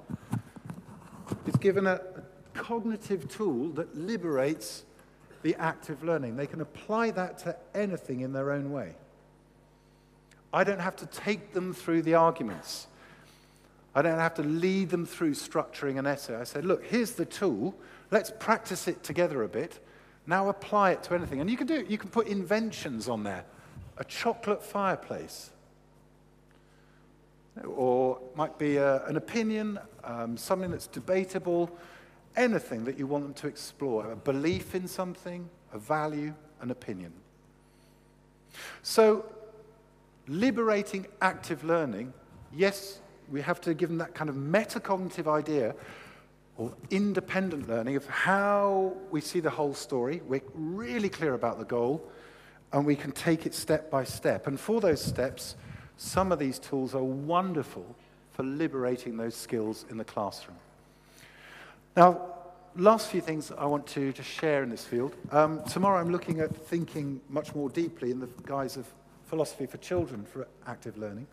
[1.46, 2.24] is given a, a
[2.56, 4.84] cognitive tool that liberates
[5.44, 6.36] the active learning.
[6.36, 8.96] They can apply that to anything in their own way.
[10.52, 12.88] I don't have to take them through the arguments.
[13.98, 16.36] I don't have to lead them through structuring an essay.
[16.36, 17.74] I said, look, here's the tool.
[18.12, 19.84] Let's practice it together a bit.
[20.28, 21.42] Now apply it to anything.
[21.42, 21.88] And you can do it.
[21.88, 23.44] You can put inventions on there.
[23.98, 25.50] A chocolate fireplace.
[27.66, 31.76] Or might be a, an opinion, um, something that's debatable,
[32.36, 34.12] anything that you want them to explore.
[34.12, 37.14] A belief in something, a value, an opinion.
[38.84, 39.26] So,
[40.28, 42.14] liberating active learning,
[42.54, 45.76] yes, we have to give them that kind of metacognitive idea
[46.58, 50.22] of independent learning of how we see the whole story.
[50.28, 52.10] We're really clear about the goal,
[52.74, 54.48] and we can take it step by step.
[54.48, 55.56] And for those steps,
[55.98, 57.96] some of these tools are wonderful
[58.34, 60.58] for liberating those skills in the classroom.
[61.96, 62.22] Now,
[62.76, 65.16] last few things I want to, to share in this field.
[65.32, 68.86] Um, tomorrow I'm looking at thinking much more deeply in the guise of
[69.26, 71.28] philosophy for children for active learning.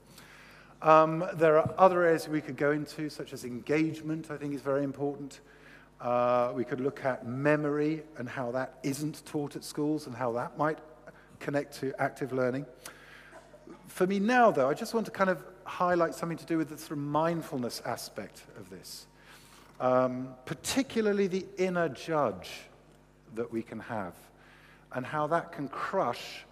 [0.85, 4.61] Um, there are other areas we could go into, such as engagement, I think is
[4.61, 5.41] very important.
[5.99, 10.33] Uh, we could look at memory and how that isn't taught at schools and how
[10.33, 10.79] that might
[11.41, 12.67] connect to active learning.
[13.87, 16.69] For me now, though, I just want to kind of highlight something to do with
[16.69, 19.07] the sort of mindfulness aspect of this,
[19.81, 22.51] um, particularly the inner judge
[23.37, 24.13] that we can have
[24.93, 26.45] and how that can crush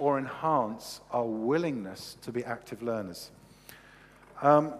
[0.00, 3.30] or enhance our willingness to be active learners.
[4.40, 4.74] Um,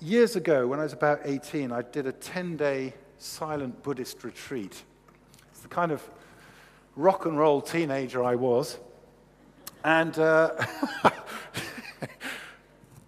[0.00, 4.82] years ago, when I was about 18, I did a 10 day silent Buddhist retreat.
[5.52, 6.02] It's the kind of
[6.96, 8.78] rock and roll teenager I was.
[9.84, 10.50] And, uh,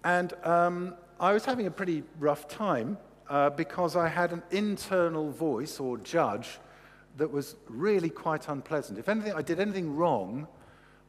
[0.05, 2.97] and um, I was having a pretty rough time
[3.29, 6.59] uh, because I had an internal voice or judge
[7.17, 8.99] that was really quite unpleasant.
[8.99, 10.47] If anything, I did anything wrong,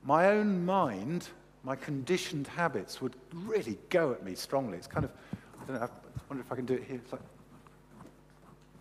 [0.03, 1.29] my own mind
[1.65, 4.79] my conditioned habits would really go at me strongly.
[4.79, 5.89] It's kind of, I don't know, I
[6.29, 6.97] wonder if I can do it here.
[6.97, 7.21] It's like,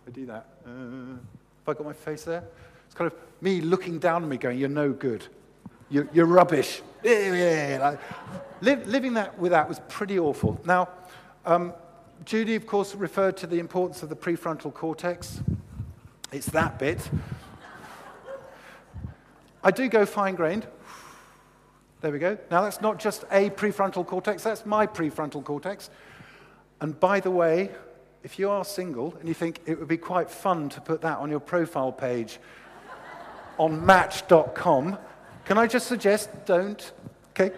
[0.06, 0.46] I do that.
[0.66, 2.42] Uh, have I got my face there?
[2.86, 5.26] It's kind of me looking down on me going, you're no good.
[5.90, 6.82] You're, you're rubbish.
[7.04, 8.00] like,
[8.62, 10.60] living that with that was pretty awful.
[10.64, 10.88] Now,
[11.44, 11.74] um,
[12.24, 15.40] Judy, of course, referred to the importance of the prefrontal cortex.
[16.32, 17.10] It's that bit.
[19.62, 20.66] I do go fine grained.
[22.00, 22.38] There we go.
[22.50, 25.90] Now, that's not just a prefrontal cortex, that's my prefrontal cortex.
[26.80, 27.70] And by the way,
[28.22, 31.18] if you are single and you think it would be quite fun to put that
[31.18, 32.38] on your profile page
[33.58, 34.96] on match.com,
[35.44, 36.92] can I just suggest don't?
[37.30, 37.54] Okay.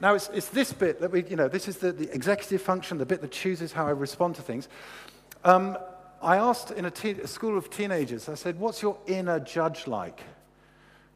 [0.00, 2.98] Now, it's, it's this bit that we, you know, this is the, the executive function,
[2.98, 4.68] the bit that chooses how I respond to things.
[5.44, 5.78] Um,
[6.20, 6.92] I asked in a,
[7.22, 10.20] a school of teenagers, I said, What's your inner judge like?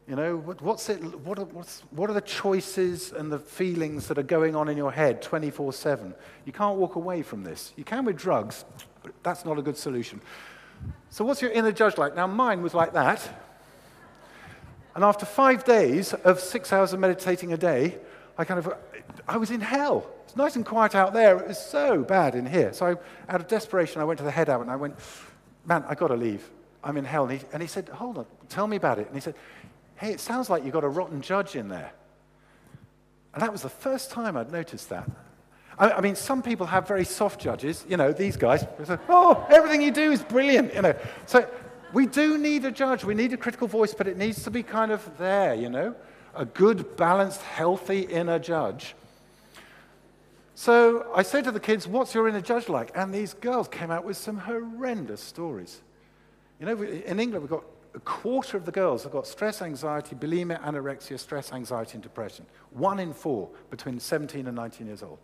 [0.07, 4.07] You know, what, what's it, what, are, what's, what are the choices and the feelings
[4.07, 6.13] that are going on in your head 24 7?
[6.45, 7.73] You can't walk away from this.
[7.75, 8.63] You can with drugs,
[9.03, 10.21] but that's not a good solution.
[11.09, 12.15] So, what's your inner judge like?
[12.15, 13.27] Now, mine was like that.
[14.95, 17.97] And after five days of six hours of meditating a day,
[18.37, 18.73] I kind of,
[19.27, 20.09] I was in hell.
[20.23, 21.37] It's nice and quiet out there.
[21.37, 22.71] It was so bad in here.
[22.71, 24.95] So, I, out of desperation, I went to the head out and I went,
[25.65, 26.49] man, I got to leave.
[26.83, 27.25] I'm in hell.
[27.27, 29.07] And he, and he said, hold on, tell me about it.
[29.07, 29.35] And he said,
[29.97, 31.91] hey, it sounds like you've got a rotten judge in there.
[33.33, 35.09] And that was the first time I'd noticed that.
[35.77, 38.65] I, I mean, some people have very soft judges, you know, these guys.
[39.09, 40.95] Oh, everything you do is brilliant, you know.
[41.25, 41.47] So
[41.93, 43.03] we do need a judge.
[43.03, 45.95] We need a critical voice, but it needs to be kind of there, you know,
[46.35, 48.95] a good, balanced, healthy inner judge.
[50.55, 52.91] So I said to the kids, What's your inner judge like?
[52.95, 55.81] And these girls came out with some horrendous stories.
[56.59, 57.63] You know, in England, we've got
[57.97, 62.45] a quarter of the girls have got stress, anxiety, bulimia, anorexia, stress, anxiety, and depression.
[62.69, 65.17] One in four between 17 and 19 years old.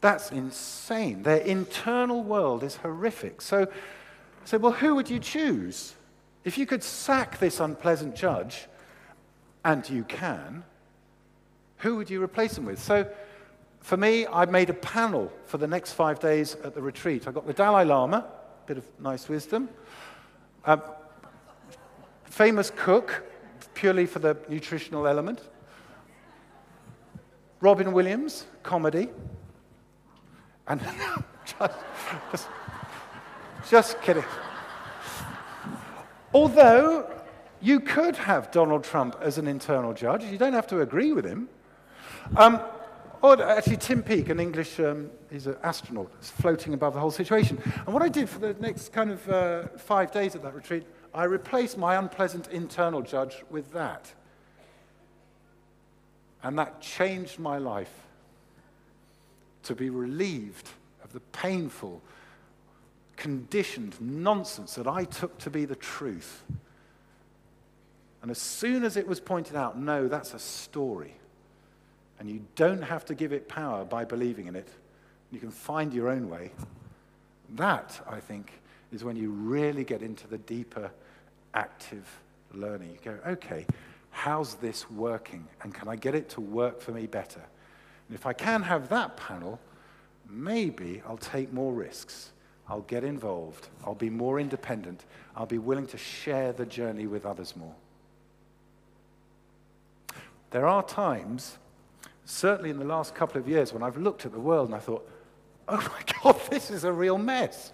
[0.00, 1.24] That's insane.
[1.24, 3.42] Their internal world is horrific.
[3.42, 3.66] So I
[4.44, 5.94] said, Well, who would you choose?
[6.44, 8.68] If you could sack this unpleasant judge,
[9.64, 10.62] and you can,
[11.78, 12.80] who would you replace him with?
[12.80, 13.10] So
[13.80, 17.26] for me, I made a panel for the next five days at the retreat.
[17.26, 19.68] I got the Dalai Lama, a bit of nice wisdom,
[20.66, 20.80] um,
[22.34, 23.22] famous cook,
[23.74, 25.40] purely for the nutritional element,
[27.60, 29.08] Robin Williams, comedy,
[30.66, 30.80] and
[31.44, 31.78] just,
[32.32, 32.48] just,
[33.70, 34.24] just kidding.
[36.34, 37.08] Although
[37.60, 41.24] you could have Donald Trump as an internal judge, you don't have to agree with
[41.24, 41.48] him.
[42.36, 42.60] Um,
[43.22, 47.12] or actually, Tim Peake, an English, um, he's an astronaut, is floating above the whole
[47.12, 47.62] situation.
[47.86, 50.84] And what I did for the next kind of uh, five days at that retreat,
[51.14, 54.12] I replaced my unpleasant internal judge with that.
[56.42, 57.92] And that changed my life
[59.62, 60.68] to be relieved
[61.04, 62.02] of the painful,
[63.16, 66.42] conditioned nonsense that I took to be the truth.
[68.20, 71.14] And as soon as it was pointed out, no, that's a story.
[72.18, 74.68] And you don't have to give it power by believing in it.
[75.30, 76.50] You can find your own way.
[77.54, 78.52] That, I think,
[78.92, 80.90] is when you really get into the deeper,
[81.54, 82.06] active
[82.52, 82.90] learning.
[82.90, 83.66] You go, okay,
[84.10, 85.46] how's this working?
[85.62, 87.42] And can I get it to work for me better?
[88.08, 89.58] And if I can have that panel,
[90.28, 92.32] maybe I'll take more risks.
[92.68, 93.68] I'll get involved.
[93.84, 95.04] I'll be more independent.
[95.36, 97.74] I'll be willing to share the journey with others more.
[100.50, 101.58] There are times,
[102.24, 104.78] certainly in the last couple of years, when I've looked at the world and I
[104.78, 105.08] thought,
[105.68, 107.72] oh my God, this is a real mess.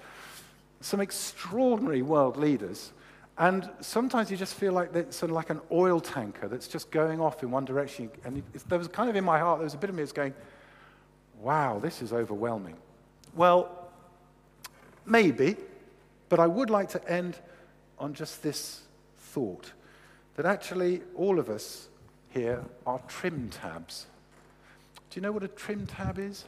[0.81, 2.93] Some extraordinary world leaders.
[3.41, 6.91] And sometimes you just feel like it's sort of like an oil tanker that's just
[6.91, 8.11] going off in one direction.
[8.23, 10.13] And there was kind of in my heart, there was a bit of me that's
[10.13, 10.35] going,
[11.41, 12.77] wow, this is overwhelming.
[13.35, 13.89] Well,
[15.07, 15.57] maybe,
[16.29, 17.39] but I would like to end
[17.99, 18.83] on just this
[19.17, 19.73] thought
[20.37, 21.89] that actually all of us
[22.29, 24.07] here are trim tabs.
[25.09, 26.45] Do you know what a trim tab is?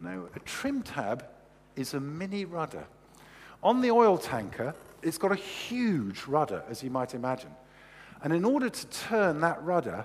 [0.00, 1.26] No, a trim tab
[1.74, 2.84] is a mini rudder.
[3.60, 4.72] On the oil tanker,
[5.02, 7.50] it's got a huge rudder, as you might imagine.
[8.22, 10.04] And in order to turn that rudder,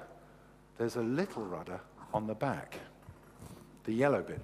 [0.77, 1.79] there's a little rudder
[2.13, 2.79] on the back,
[3.83, 4.41] the yellow bit.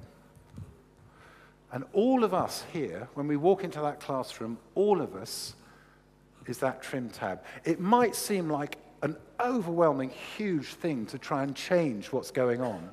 [1.72, 5.56] And all of us here, when we walk into that classroom, all of us
[6.48, 7.44] is that trim tab.
[7.64, 12.90] It might seem like an overwhelming, huge thing to try and change what's going on.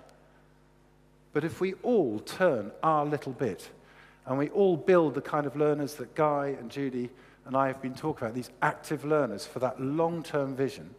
[1.33, 3.69] But if we all turn our little bit
[4.27, 7.11] and we all build the kind of learners that Guy and Judy
[7.49, 10.95] and I have been talking about, these active learners for that long term vision,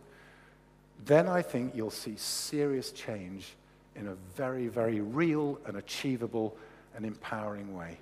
[1.06, 3.54] then I think you'll see serious change
[3.95, 6.58] in a very, very real and achievable
[6.95, 8.00] and empowering way.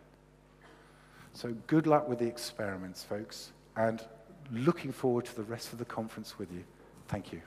[1.33, 4.01] So, good luck with the experiments, folks, and
[4.49, 6.63] looking forward to the rest of the conference with you.
[7.09, 7.41] Thank you.